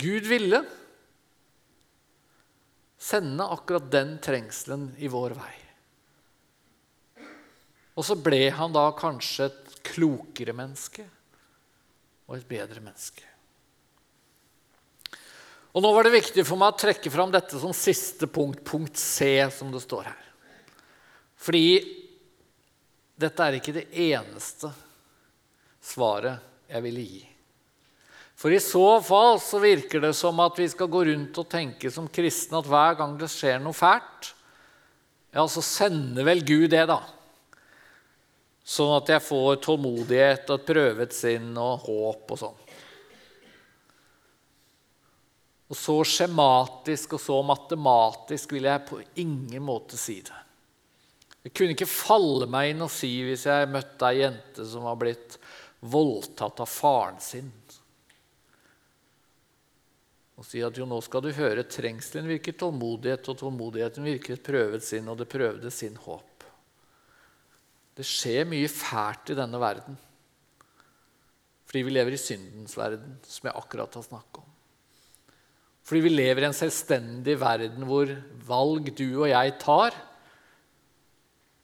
Gud 0.00 0.30
ville 0.30 0.62
sende 2.94 3.50
akkurat 3.58 3.90
den 3.90 4.14
trengselen 4.22 4.86
i 5.02 5.10
vår 5.10 5.34
vei. 5.42 5.52
Og 7.98 8.06
så 8.06 8.14
ble 8.22 8.46
han 8.54 8.72
da 8.78 8.86
kanskje 8.96 9.50
et 9.50 9.76
klokere 9.90 10.54
menneske 10.56 11.10
og 12.28 12.36
et 12.38 12.48
bedre 12.48 12.80
menneske. 12.80 13.24
Og 15.74 15.82
Nå 15.82 15.90
var 15.90 16.06
det 16.06 16.14
viktig 16.14 16.44
for 16.46 16.60
meg 16.60 16.74
å 16.74 16.78
trekke 16.78 17.10
fram 17.10 17.32
dette 17.34 17.58
som 17.58 17.74
siste 17.74 18.28
punkt, 18.30 18.62
punkt 18.66 18.98
C, 19.00 19.42
som 19.50 19.72
det 19.74 19.82
står 19.82 20.06
her. 20.06 20.24
Fordi 21.34 21.66
dette 23.18 23.46
er 23.46 23.58
ikke 23.58 23.74
det 23.74 23.88
eneste 24.06 24.70
svaret 25.84 26.70
jeg 26.70 26.84
ville 26.86 27.06
gi. 27.06 27.24
For 28.38 28.54
i 28.54 28.62
så 28.62 28.86
fall 29.04 29.38
så 29.42 29.60
virker 29.62 30.02
det 30.02 30.12
som 30.18 30.40
at 30.42 30.58
vi 30.58 30.66
skal 30.70 30.90
gå 30.90 31.04
rundt 31.10 31.38
og 31.42 31.50
tenke 31.50 31.90
som 31.92 32.10
kristne 32.10 32.58
at 32.58 32.70
hver 32.70 32.96
gang 32.98 33.14
det 33.18 33.30
skjer 33.30 33.60
noe 33.62 33.76
fælt, 33.76 34.32
ja, 35.34 35.44
så 35.50 35.62
sender 35.62 36.26
vel 36.26 36.42
Gud 36.46 36.68
det, 36.70 36.84
da. 36.86 37.00
Sånn 38.64 38.94
at 38.96 39.10
jeg 39.12 39.20
får 39.20 39.58
tålmodighet 39.64 40.48
og 40.48 40.60
et 40.60 40.68
prøvet 40.68 41.12
sinn 41.12 41.50
og 41.60 41.84
håp 41.84 42.32
og 42.32 42.40
sånn. 42.40 42.60
Og 45.68 45.76
så 45.76 45.98
skjematisk 46.08 47.16
og 47.16 47.20
så 47.20 47.36
matematisk 47.44 48.54
vil 48.56 48.68
jeg 48.68 48.86
på 48.88 49.00
ingen 49.20 49.64
måte 49.64 49.98
si 50.00 50.20
det. 50.24 50.40
Det 51.44 51.52
kunne 51.52 51.74
ikke 51.76 51.88
falle 51.88 52.48
meg 52.48 52.70
inn 52.72 52.84
å 52.84 52.88
si 52.88 53.10
hvis 53.26 53.44
jeg 53.50 53.68
møtte 53.68 54.08
ei 54.08 54.22
jente 54.22 54.64
som 54.68 54.86
var 54.88 54.96
blitt 55.00 55.36
voldtatt 55.84 56.62
av 56.64 56.70
faren 56.70 57.20
sin. 57.20 57.50
Og 60.34 60.46
si 60.48 60.62
at 60.64 60.76
jo, 60.76 60.86
nå 60.88 60.98
skal 61.04 61.22
du 61.22 61.30
høre 61.36 61.66
trengselen 61.68 62.26
virker 62.32 62.56
tålmodighet, 62.58 63.28
og 63.30 63.38
tålmodigheten 63.38 64.08
virker 64.08 64.34
et 64.34 64.46
prøvet 64.46 64.84
sinn, 64.84 65.06
og 65.08 65.20
det 65.20 65.28
prøvde 65.30 65.70
sin 65.70 65.94
håp. 66.00 66.33
Det 67.94 68.06
skjer 68.06 68.48
mye 68.50 68.70
fælt 68.70 69.32
i 69.34 69.38
denne 69.38 69.60
verden 69.62 70.00
fordi 71.74 71.88
vi 71.88 71.94
lever 71.96 72.14
i 72.14 72.18
syndens 72.20 72.76
verden, 72.78 73.16
som 73.26 73.48
jeg 73.48 73.58
akkurat 73.58 73.96
har 73.98 74.04
snakket 74.04 74.36
om. 74.38 74.50
Fordi 75.82 76.00
vi 76.04 76.12
lever 76.12 76.44
i 76.44 76.46
en 76.46 76.54
selvstendig 76.54 77.34
verden 77.40 77.82
hvor 77.88 78.12
valg 78.46 78.92
du 78.94 79.08
og 79.08 79.26
jeg 79.26 79.56
tar 79.58 79.96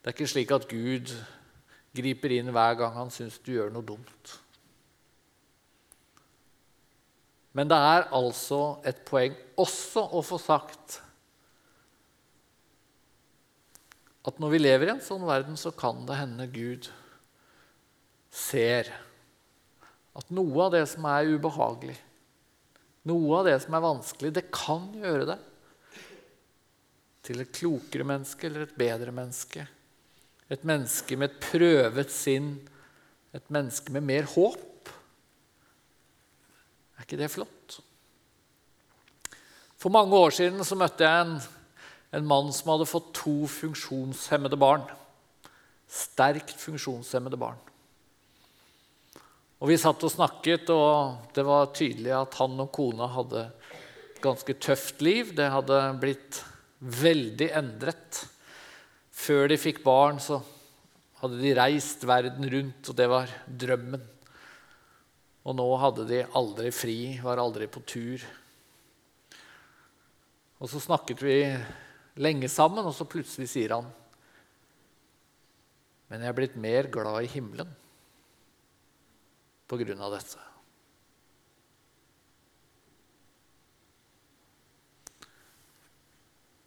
Det 0.01 0.11
er 0.11 0.17
ikke 0.17 0.33
slik 0.33 0.51
at 0.57 0.67
Gud 0.67 1.13
griper 1.95 2.35
inn 2.35 2.51
hver 2.51 2.75
gang 2.81 2.97
han 2.97 3.13
syns 3.15 3.39
du 3.39 3.53
gjør 3.53 3.71
noe 3.71 3.87
dumt. 3.87 4.35
Men 7.53 7.71
det 7.71 7.79
er 7.79 8.09
altså 8.17 8.81
et 8.87 9.03
poeng 9.07 9.35
også 9.61 10.09
å 10.17 10.23
få 10.27 10.39
sagt 10.43 11.01
at 14.27 14.41
når 14.41 14.53
vi 14.53 14.61
lever 14.61 14.89
i 14.91 14.95
en 14.95 15.05
sånn 15.05 15.25
verden, 15.29 15.57
så 15.57 15.73
kan 15.73 16.03
det 16.09 16.19
hende 16.19 16.49
Gud 16.53 16.91
ser 18.31 18.91
at 20.17 20.33
noe 20.35 20.67
av 20.67 20.75
det 20.75 20.85
som 20.91 21.07
er 21.09 21.31
ubehagelig, 21.31 21.97
noe 23.09 23.39
av 23.39 23.47
det 23.49 23.57
som 23.65 23.75
er 23.77 23.85
vanskelig, 23.85 24.33
det 24.37 24.51
kan 24.53 24.91
gjøre 24.93 25.29
det 25.33 25.39
til 27.25 27.43
et 27.43 27.53
klokere 27.55 28.07
menneske 28.07 28.49
eller 28.49 28.67
et 28.67 28.77
bedre 28.79 29.15
menneske. 29.15 29.65
Et 30.51 30.65
menneske 30.67 31.17
med 31.17 31.31
et 31.31 31.41
prøvet 31.45 32.13
sinn 32.13 32.57
Et 33.31 33.51
menneske 33.55 33.93
med 33.95 34.03
mer 34.03 34.25
håp. 34.27 34.89
Er 36.99 37.05
ikke 37.05 37.19
det 37.21 37.29
flott? 37.31 37.77
For 39.79 39.95
mange 39.95 40.19
år 40.19 40.35
siden 40.35 40.65
så 40.67 40.75
møtte 40.75 41.07
jeg 41.07 41.21
en, 41.23 41.37
en 42.11 42.27
mann 42.27 42.51
som 42.53 42.73
hadde 42.73 42.89
fått 42.91 43.13
to 43.15 43.35
funksjonshemmede 43.51 44.59
barn. 44.59 44.83
Sterkt 45.91 46.57
funksjonshemmede 46.59 47.39
barn. 47.41 47.59
Og 49.61 49.69
Vi 49.69 49.77
satt 49.77 50.03
og 50.07 50.13
snakket, 50.13 50.71
og 50.73 51.33
det 51.37 51.45
var 51.45 51.73
tydelig 51.77 52.15
at 52.17 52.39
han 52.41 52.57
og 52.63 52.71
kona 52.73 53.11
hadde 53.13 53.43
et 54.15 54.23
ganske 54.25 54.57
tøft 54.57 55.03
liv. 55.05 55.35
Det 55.37 55.51
hadde 55.53 55.81
blitt 56.01 56.41
veldig 56.81 57.51
endret. 57.61 58.23
Før 59.13 59.51
de 59.53 59.61
fikk 59.61 59.83
barn, 59.85 60.17
så 60.17 60.41
hadde 61.21 61.43
de 61.43 61.53
reist 61.59 62.07
verden 62.09 62.49
rundt, 62.49 62.89
og 62.89 62.97
det 62.97 63.09
var 63.13 63.35
drømmen. 63.45 64.07
Og 65.45 65.57
nå 65.57 65.69
hadde 65.83 66.07
de 66.09 66.25
aldri 66.37 66.73
fri, 66.73 66.99
var 67.21 67.41
aldri 67.41 67.69
på 67.69 67.85
tur. 67.85 68.25
Og 70.61 70.69
så 70.73 70.81
snakket 70.81 71.21
vi 71.25 71.37
lenge 72.21 72.51
sammen, 72.53 72.85
og 72.85 72.95
så 72.95 73.09
plutselig 73.09 73.49
sier 73.51 73.77
han 73.79 73.89
Men 76.11 76.25
jeg 76.25 76.33
er 76.33 76.37
blitt 76.37 76.57
mer 76.59 76.91
glad 76.93 77.23
i 77.25 77.31
himmelen 77.31 77.71
på 79.71 79.79
grunn 79.79 80.01
av 80.03 80.17
dette. 80.17 80.41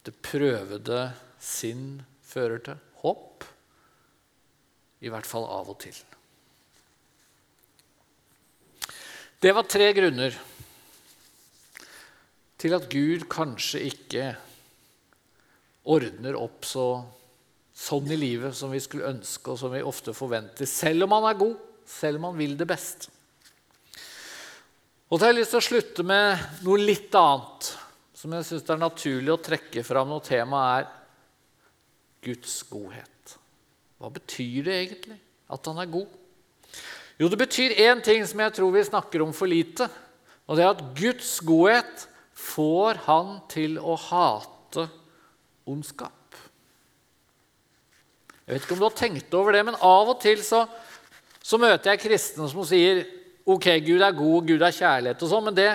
Det 0.07 0.15
prøvede 0.23 1.01
sinn 1.43 2.01
fører 2.23 2.63
til 2.63 2.79
håp. 3.03 3.43
I 5.03 5.11
hvert 5.11 5.27
fall 5.27 5.43
av 5.51 5.67
og 5.73 5.81
til. 5.83 5.97
Det 9.43 9.51
var 9.51 9.67
tre 9.67 9.89
grunner 9.91 10.39
til 12.63 12.75
at 12.77 12.87
Gud 12.87 13.27
kanskje 13.27 13.83
ikke 13.89 14.29
ordner 15.83 16.37
opp 16.39 16.65
så, 16.67 16.87
sånn 17.73 18.11
i 18.13 18.19
livet 18.19 18.55
som 18.55 18.71
vi 18.71 18.81
skulle 18.83 19.09
ønske, 19.11 19.51
og 19.51 19.59
som 19.59 19.73
vi 19.73 19.83
ofte 19.83 20.15
forventer, 20.15 20.69
selv 20.69 21.07
om 21.07 21.15
han 21.17 21.27
er 21.31 21.39
god, 21.39 21.57
selv 21.89 22.21
om 22.21 22.29
han 22.29 22.39
vil 22.39 22.55
det 22.59 22.67
best. 22.69 23.09
Og 25.09 25.19
så 25.19 25.25
har 25.25 25.33
jeg 25.33 25.41
lyst 25.41 25.53
til 25.53 25.61
å 25.61 25.67
slutte 25.67 26.05
med 26.07 26.45
noe 26.65 26.79
litt 26.81 27.13
annet, 27.19 27.73
som 28.17 28.33
jeg 28.33 28.47
syns 28.47 28.69
er 28.71 28.79
naturlig 28.81 29.33
å 29.33 29.41
trekke 29.43 29.83
fram 29.85 30.09
når 30.09 30.23
temaet 30.29 30.85
er 30.85 30.91
Guds 32.23 32.55
godhet. 32.69 33.35
Hva 33.99 34.09
betyr 34.15 34.63
det 34.65 34.77
egentlig 34.79 35.19
at 35.51 35.67
han 35.69 35.81
er 35.83 35.91
god? 35.91 36.07
Jo, 37.19 37.27
det 37.29 37.37
betyr 37.43 37.75
én 37.83 38.01
ting 38.03 38.23
som 38.25 38.41
jeg 38.41 38.55
tror 38.55 38.71
vi 38.73 38.85
snakker 38.87 39.21
om 39.21 39.35
for 39.35 39.51
lite. 39.51 39.85
Og 40.47 40.57
det 40.57 40.65
er 40.65 40.73
at 40.73 40.81
Guds 40.97 41.35
godhet 41.45 42.07
får 42.33 43.03
han 43.05 43.35
til 43.51 43.77
å 43.79 43.93
hate 44.07 44.87
ondskap. 45.69 46.37
Jeg 48.43 48.55
vet 48.57 48.65
ikke 48.65 48.75
om 48.75 48.81
du 48.81 48.87
har 48.89 48.97
tenkt 48.97 49.35
over 49.37 49.55
det, 49.55 49.63
men 49.67 49.79
av 49.79 50.09
og 50.11 50.19
til 50.23 50.41
så, 50.43 50.65
så 51.39 51.59
møter 51.61 51.93
jeg 51.93 52.01
kristne 52.03 52.47
som 52.51 52.65
sier 52.67 53.05
ok, 53.43 53.69
Gud 53.83 54.03
er 54.03 54.15
god, 54.15 54.47
Gud 54.47 54.63
er 54.63 54.75
kjærlighet 54.75 55.23
og 55.23 55.31
sånn, 55.31 55.45
men 55.47 55.55
det, 55.55 55.69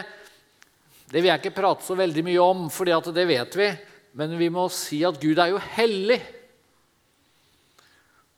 det, 1.08 1.20
vil 1.20 1.30
jeg 1.30 1.40
ikke 1.40 1.56
prate 1.56 1.86
så 1.86 1.96
veldig 1.96 2.24
mye 2.26 2.44
om, 2.44 2.66
for 2.72 2.88
det 2.88 3.28
vet 3.28 3.56
vi. 3.56 3.70
Men 4.18 4.34
vi 4.40 4.48
må 4.52 4.66
si 4.72 5.02
at 5.06 5.20
Gud 5.20 5.38
er 5.40 5.52
jo 5.52 5.60
hellig. 5.76 6.18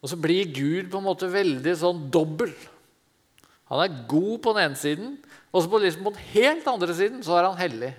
Og 0.00 0.10
så 0.12 0.18
blir 0.18 0.50
Gud 0.54 0.90
på 0.92 1.00
en 1.00 1.06
måte 1.06 1.30
veldig 1.30 1.74
sånn 1.78 2.06
dobbel. 2.12 2.52
Han 3.70 3.82
er 3.84 3.98
god 4.10 4.36
på 4.42 4.54
den 4.54 4.66
ene 4.66 4.78
siden, 4.78 5.10
og 5.50 5.62
så 5.62 5.70
på, 5.70 5.80
liksom 5.82 6.06
på 6.06 6.14
den 6.14 6.30
helt 6.32 6.70
andre 6.70 6.94
siden 6.96 7.20
så 7.26 7.36
er 7.38 7.48
han 7.48 7.58
hellig. 7.58 7.90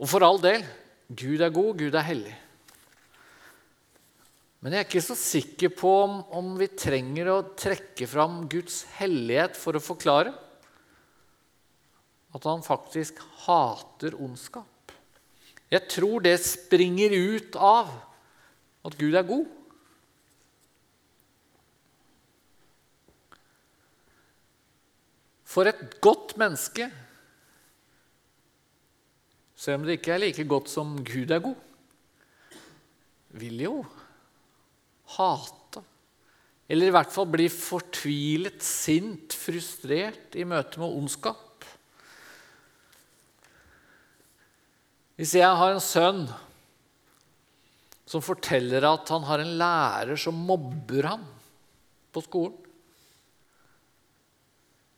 Og 0.00 0.08
for 0.08 0.24
all 0.24 0.40
del 0.40 0.64
Gud 1.10 1.42
er 1.42 1.50
god, 1.50 1.74
Gud 1.80 1.96
er 1.98 2.06
hellig. 2.06 2.36
Men 4.60 4.74
jeg 4.74 4.82
er 4.82 4.86
ikke 4.86 5.02
så 5.02 5.16
sikker 5.16 5.72
på 5.72 5.90
om, 6.04 6.18
om 6.36 6.52
vi 6.60 6.68
trenger 6.68 7.32
å 7.32 7.38
trekke 7.58 8.06
fram 8.06 8.44
Guds 8.52 8.82
hellighet 8.98 9.56
for 9.58 9.76
å 9.76 9.82
forklare 9.82 10.34
at 12.30 12.46
han 12.46 12.62
faktisk 12.62 13.18
hater 13.46 14.14
ondskap. 14.20 14.92
Jeg 15.70 15.86
tror 15.90 16.22
det 16.22 16.36
springer 16.42 17.14
ut 17.14 17.56
av 17.56 17.90
at 18.86 18.96
Gud 19.00 19.16
er 19.16 19.26
god. 19.26 19.48
For 25.50 25.66
et 25.66 25.98
godt 26.04 26.36
menneske, 26.38 26.86
selv 29.60 29.80
om 29.80 29.86
det 29.86 29.98
ikke 29.98 30.14
er 30.14 30.22
like 30.22 30.46
godt 30.48 30.70
som 30.72 30.94
Gud 31.04 31.32
er 31.34 31.42
god, 31.44 31.58
vil 33.40 33.60
jo 33.66 33.74
hate, 35.18 35.82
eller 36.70 36.88
i 36.88 36.94
hvert 36.94 37.12
fall 37.12 37.28
bli 37.28 37.48
fortvilet, 37.52 38.62
sint, 38.64 39.34
frustrert 39.36 40.38
i 40.38 40.46
møte 40.48 40.80
med 40.80 40.96
ondskap. 41.02 41.66
Hvis 45.20 45.34
jeg 45.36 45.60
har 45.60 45.74
en 45.74 45.84
sønn 45.84 46.24
som 48.08 48.24
forteller 48.24 48.86
at 48.88 49.12
han 49.12 49.26
har 49.28 49.42
en 49.42 49.54
lærer 49.60 50.16
som 50.18 50.38
mobber 50.48 51.12
ham 51.12 51.26
på 52.10 52.24
skolen 52.24 52.56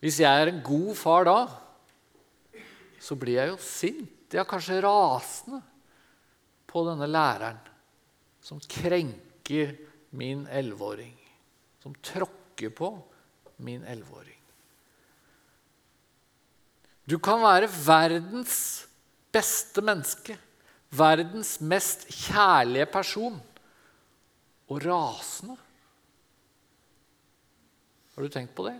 hvis 0.03 0.19
jeg 0.19 0.35
er 0.35 0.51
en 0.51 0.59
god 0.67 0.97
far 0.99 1.29
da, 1.29 1.37
så 2.99 3.15
blir 3.15 3.37
jeg 3.39 3.53
jo 3.53 3.59
sint, 3.63 4.22
ja, 4.37 4.45
kanskje 4.49 4.81
rasende, 4.85 5.61
på 6.73 6.85
denne 6.87 7.05
læreren 7.05 7.59
som 8.43 8.61
krenker 8.65 9.75
min 10.17 10.47
elleveåring, 10.49 11.17
som 11.83 11.95
tråkker 12.01 12.73
på 12.73 12.95
min 13.63 13.85
elleveåring. 13.85 14.39
Du 17.05 17.19
kan 17.19 17.43
være 17.43 17.69
verdens 17.69 18.57
beste 19.35 19.83
menneske, 19.85 20.37
verdens 20.93 21.59
mest 21.61 22.07
kjærlige 22.09 22.87
person, 22.93 23.37
og 24.73 24.81
rasende. 24.87 25.59
Har 28.15 28.25
du 28.25 28.33
tenkt 28.33 28.55
på 28.57 28.65
det? 28.69 28.79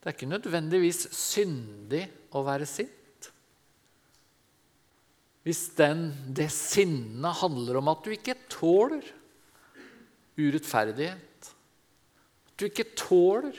Det 0.00 0.08
er 0.08 0.16
ikke 0.16 0.30
nødvendigvis 0.30 1.06
syndig 1.16 2.06
å 2.32 2.44
være 2.46 2.68
sint. 2.68 3.03
Hvis 5.44 5.66
den, 5.76 6.08
det 6.32 6.48
sinnet 6.52 7.40
handler 7.42 7.78
om 7.80 7.90
at 7.92 8.04
du 8.04 8.14
ikke 8.14 8.36
tåler 8.48 9.04
urettferdighet, 10.40 11.50
at 12.48 12.56
du 12.56 12.66
ikke 12.70 12.94
tåler 12.96 13.58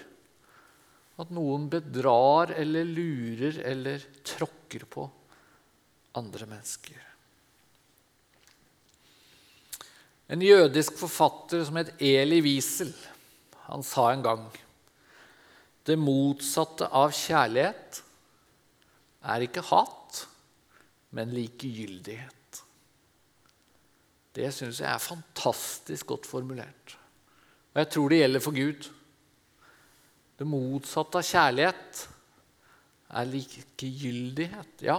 at 1.21 1.31
noen 1.31 1.69
bedrar 1.71 2.51
eller 2.57 2.87
lurer 2.89 3.61
eller 3.63 4.03
tråkker 4.25 4.83
på 4.91 5.05
andre 6.19 6.47
mennesker. 6.49 6.97
En 10.33 10.41
jødisk 10.41 10.97
forfatter 10.97 11.61
som 11.67 11.77
het 11.77 11.93
Eli 12.01 12.41
Wiesel, 12.41 12.91
han 13.69 13.85
sa 13.85 14.09
en 14.11 14.25
gang 14.25 14.47
det 15.85 15.97
motsatte 16.01 16.87
av 16.89 17.13
kjærlighet 17.13 18.01
er 19.25 19.45
ikke 19.45 19.63
hat, 19.69 20.04
men 21.15 21.31
likegyldighet. 21.31 22.61
Det 24.35 24.49
syns 24.51 24.81
jeg 24.83 24.91
er 24.91 24.99
fantastisk 24.99 26.11
godt 26.11 26.27
formulert. 26.27 26.97
Og 27.73 27.81
jeg 27.81 27.91
tror 27.93 28.11
det 28.11 28.19
gjelder 28.19 28.43
for 28.43 28.57
Gud. 28.57 28.89
Det 30.35 30.47
motsatte 30.47 31.21
av 31.21 31.27
kjærlighet 31.27 32.01
er 33.15 33.29
likegyldighet. 33.31 34.83
Ja. 34.83 34.97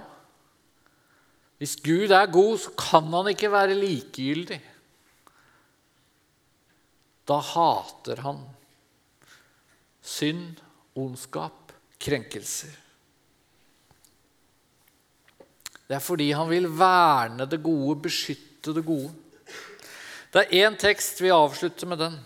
Hvis 1.61 1.77
Gud 1.85 2.13
er 2.13 2.33
god, 2.33 2.57
så 2.65 2.73
kan 2.81 3.13
han 3.13 3.29
ikke 3.33 3.53
være 3.53 3.77
likegyldig. 3.77 4.61
Da 7.29 7.41
hater 7.43 8.23
han 8.25 8.41
synd 10.07 10.61
ondskap, 10.97 11.75
krenkelser. 12.01 12.86
Det 15.87 15.95
er 15.95 16.03
fordi 16.03 16.33
han 16.35 16.49
vil 16.51 16.67
verne 16.75 17.47
det 17.47 17.63
gode, 17.63 18.01
beskytte 18.09 18.75
det 18.75 18.83
gode. 18.87 19.13
Det 20.35 20.43
er 20.43 20.67
én 20.67 20.75
tekst 20.79 21.21
vi 21.23 21.31
avslutter 21.31 21.87
med 21.87 22.03
den. 22.03 22.17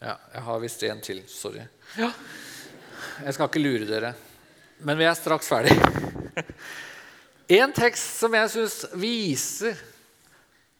Ja, 0.00 0.16
jeg 0.32 0.42
har 0.46 0.62
visst 0.62 0.82
en 0.88 1.02
til. 1.04 1.20
Sorry. 1.28 1.66
Ja. 2.00 2.08
Jeg 3.20 3.36
skal 3.36 3.50
ikke 3.50 3.60
lure 3.60 3.88
dere, 3.88 4.14
men 4.80 4.96
vi 4.96 5.04
er 5.04 5.16
straks 5.18 5.50
ferdig. 5.50 5.76
En 7.50 7.72
tekst 7.74 8.20
som 8.20 8.34
jeg 8.38 8.46
syns 8.52 8.76
viser 8.94 9.78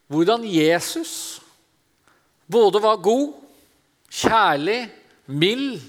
hvordan 0.07 0.45
Jesus 0.47 1.41
både 2.47 2.79
var 2.83 3.01
god, 3.03 3.33
kjærlig, 4.07 4.85
mild, 5.27 5.81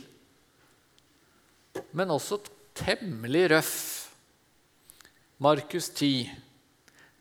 men 1.95 2.11
også 2.11 2.41
temmelig 2.77 3.49
røff. 3.53 3.77
Markus 5.43 5.89
10. 5.91 6.31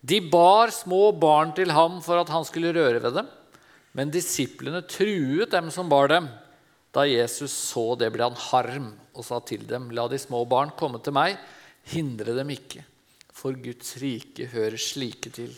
De 0.02 0.18
bar 0.30 0.72
små 0.74 1.12
barn 1.14 1.52
til 1.54 1.72
ham 1.74 2.00
for 2.02 2.20
at 2.20 2.30
han 2.32 2.46
skulle 2.46 2.74
røre 2.74 3.02
ved 3.02 3.16
dem, 3.20 3.28
men 3.94 4.12
disiplene 4.14 4.82
truet 4.88 5.52
dem 5.52 5.70
som 5.74 5.90
bar 5.90 6.10
dem. 6.10 6.28
Da 6.92 7.06
Jesus 7.08 7.52
så 7.70 7.92
det, 7.96 8.10
ble 8.12 8.26
han 8.26 8.38
harm 8.50 8.88
og 9.12 9.26
sa 9.26 9.40
til 9.44 9.64
dem, 9.68 9.90
la 9.94 10.08
de 10.10 10.18
små 10.20 10.44
barn 10.48 10.72
komme 10.78 11.00
til 11.04 11.14
meg, 11.16 11.38
hindre 11.92 12.34
dem 12.36 12.50
ikke, 12.52 12.84
for 13.32 13.56
Guds 13.58 13.96
rike 14.02 14.48
hører 14.52 14.80
slike 14.80 15.32
til. 15.34 15.54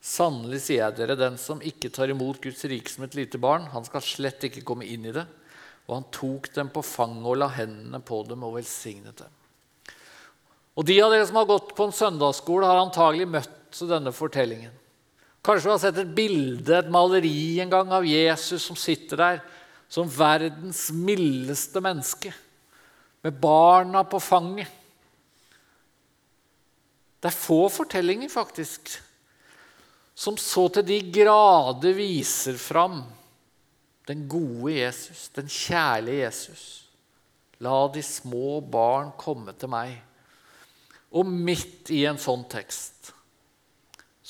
Sannelig 0.00 0.62
sier 0.64 0.86
jeg 0.86 0.96
dere, 0.96 1.18
den 1.18 1.36
som 1.40 1.60
ikke 1.60 1.90
tar 1.92 2.12
imot 2.12 2.40
Guds 2.44 2.62
rike 2.70 2.92
som 2.92 3.04
et 3.04 3.16
lite 3.18 3.40
barn, 3.40 3.68
han 3.74 3.84
skal 3.84 4.04
slett 4.04 4.46
ikke 4.48 4.64
komme 4.66 4.88
inn 4.88 5.04
i 5.10 5.14
det. 5.16 5.26
Og 5.90 5.96
han 5.96 6.10
tok 6.14 6.46
dem 6.54 6.68
på 6.70 6.84
fanget 6.86 7.26
og 7.26 7.40
la 7.42 7.48
hendene 7.50 7.98
på 8.06 8.22
dem 8.28 8.44
og 8.46 8.54
velsignet 8.60 9.24
dem. 9.24 9.32
Og 10.78 10.86
De 10.86 11.00
av 11.02 11.10
dere 11.10 11.26
som 11.26 11.40
har 11.40 11.48
gått 11.50 11.74
på 11.74 11.88
en 11.88 11.94
søndagsskole, 11.94 12.68
har 12.68 12.78
antagelig 12.78 13.26
møtt 13.26 13.80
denne 13.90 14.12
fortellingen. 14.14 14.70
Kanskje 15.42 15.66
du 15.66 15.72
har 15.72 15.80
sett 15.82 15.98
et 15.98 16.14
bilde, 16.14 16.78
et 16.78 16.92
maleri 16.92 17.58
en 17.64 17.72
gang 17.72 17.90
av 17.96 18.06
Jesus 18.06 18.62
som 18.68 18.78
sitter 18.78 19.18
der 19.18 19.42
som 19.90 20.06
verdens 20.06 20.86
mildeste 20.94 21.82
menneske, 21.82 22.30
med 23.26 23.36
barna 23.42 24.04
på 24.06 24.20
fanget. 24.22 24.70
Det 27.20 27.28
er 27.28 27.36
få 27.36 27.64
fortellinger, 27.68 28.30
faktisk, 28.32 28.94
som 30.14 30.38
så 30.40 30.68
til 30.72 30.86
de 30.86 31.00
grader 31.12 31.98
viser 31.98 32.56
fram 32.60 33.02
den 34.10 34.26
gode 34.28 34.74
Jesus, 34.74 35.28
den 35.36 35.46
kjærlige 35.46 36.24
Jesus. 36.24 36.64
La 37.62 37.76
de 37.92 38.02
små 38.02 38.58
barn 38.60 39.12
komme 39.20 39.54
til 39.54 39.70
meg. 39.70 39.94
Og 41.14 41.28
midt 41.28 41.92
i 41.94 42.02
en 42.08 42.18
sånn 42.18 42.42
tekst 42.50 43.12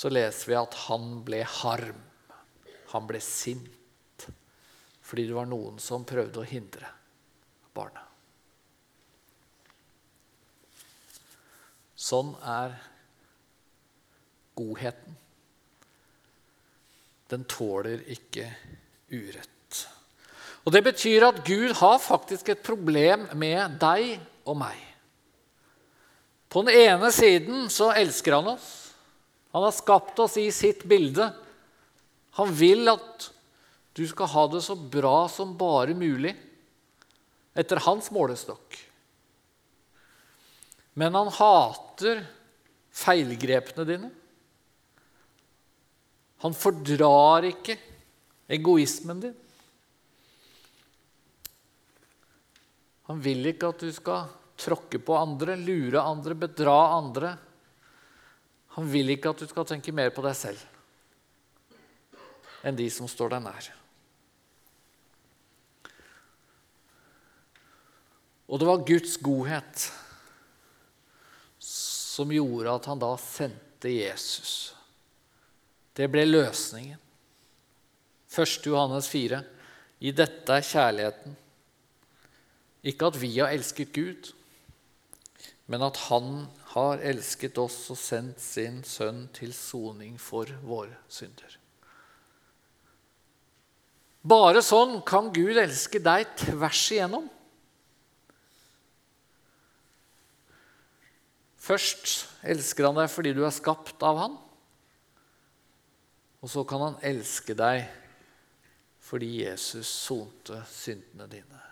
så 0.01 0.09
leser 0.12 0.51
vi 0.51 0.57
at 0.57 0.77
han 0.87 1.21
ble 1.25 1.43
harm. 1.61 1.99
Han 2.93 3.09
ble 3.09 3.21
sint 3.25 3.77
fordi 5.11 5.25
det 5.27 5.35
var 5.35 5.49
noen 5.51 5.81
som 5.83 6.05
prøvde 6.07 6.38
å 6.38 6.47
hindre 6.47 6.87
barna. 7.75 8.05
Sånn 11.99 12.31
er 12.47 12.77
godheten. 14.55 15.19
Den 17.35 17.49
tåler 17.51 18.07
ikke 18.14 18.47
urett. 19.11 19.60
Og 20.64 20.73
Det 20.73 20.83
betyr 20.85 21.25
at 21.25 21.40
Gud 21.46 21.73
har 21.79 21.99
faktisk 22.03 22.51
et 22.53 22.62
problem 22.64 23.29
med 23.38 23.79
deg 23.81 24.20
og 24.44 24.59
meg. 24.61 24.77
På 26.51 26.64
den 26.66 26.75
ene 26.75 27.11
siden 27.14 27.68
så 27.73 27.92
elsker 27.94 28.37
han 28.37 28.53
oss. 28.57 28.68
Han 29.55 29.64
har 29.64 29.75
skapt 29.75 30.18
oss 30.23 30.37
i 30.38 30.49
sitt 30.55 30.85
bilde. 30.88 31.31
Han 32.38 32.53
vil 32.55 32.90
at 32.92 33.31
du 33.96 34.05
skal 34.07 34.31
ha 34.35 34.46
det 34.51 34.62
så 34.66 34.77
bra 34.77 35.25
som 35.31 35.57
bare 35.59 35.96
mulig 35.96 36.35
etter 37.59 37.83
hans 37.87 38.11
målestokk. 38.14 38.77
Men 40.99 41.16
han 41.16 41.31
hater 41.35 42.23
feilgrepene 42.94 43.87
dine. 43.88 44.11
Han 46.44 46.57
fordrar 46.57 47.46
ikke 47.49 47.77
egoismen 48.51 49.23
din. 49.23 49.39
Han 53.11 53.18
vil 53.18 53.51
ikke 53.51 53.73
at 53.73 53.83
du 53.83 53.90
skal 53.90 54.29
tråkke 54.61 55.01
på 55.03 55.16
andre, 55.18 55.57
lure 55.59 55.99
andre, 55.99 56.37
bedra 56.38 56.77
andre. 56.94 57.33
Han 58.77 58.87
vil 58.87 59.11
ikke 59.16 59.33
at 59.33 59.42
du 59.42 59.51
skal 59.51 59.66
tenke 59.66 59.94
mer 59.94 60.12
på 60.14 60.23
deg 60.23 60.37
selv 60.38 60.66
enn 62.61 62.77
de 62.77 62.87
som 62.92 63.09
står 63.09 63.33
deg 63.33 63.40
nær. 63.40 63.68
Og 68.51 68.61
det 68.61 68.68
var 68.68 68.85
Guds 68.85 69.16
godhet 69.23 69.87
som 71.64 72.33
gjorde 72.35 72.75
at 72.75 72.88
han 72.90 73.01
da 73.01 73.11
sendte 73.23 73.92
Jesus. 73.94 74.75
Det 75.96 76.09
ble 76.12 76.27
løsningen. 76.29 76.99
1. 78.31 78.66
Johannes 78.66 79.09
4. 79.11 79.40
I 80.05 80.12
dette 80.14 80.57
er 80.57 80.66
kjærligheten. 80.66 81.38
Ikke 82.87 83.11
at 83.11 83.19
vi 83.21 83.35
har 83.38 83.53
elsket 83.53 83.93
Gud, 83.93 84.31
men 85.71 85.83
at 85.87 85.97
Han 86.09 86.47
har 86.73 87.03
elsket 87.03 87.59
oss 87.59 87.79
og 87.93 87.99
sendt 87.99 88.40
sin 88.43 88.83
sønn 88.87 89.27
til 89.35 89.53
soning 89.55 90.16
for 90.21 90.49
våre 90.62 90.97
synder. 91.11 91.57
Bare 94.21 94.61
sånn 94.62 94.99
kan 95.09 95.31
Gud 95.33 95.57
elske 95.57 96.01
deg 96.03 96.29
tvers 96.38 96.83
igjennom. 96.93 97.29
Først 101.61 102.27
elsker 102.51 102.88
han 102.88 102.99
deg 103.01 103.09
fordi 103.12 103.33
du 103.37 103.43
er 103.47 103.55
skapt 103.55 104.05
av 104.05 104.21
han. 104.21 104.37
Og 106.40 106.53
så 106.53 106.64
kan 106.69 106.85
han 106.88 107.01
elske 107.05 107.57
deg 107.57 107.85
fordi 109.11 109.40
Jesus 109.43 109.88
sonte 109.88 110.62
syndene 110.71 111.27
dine. 111.31 111.70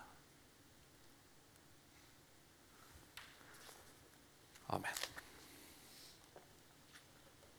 Amen. 4.71 5.08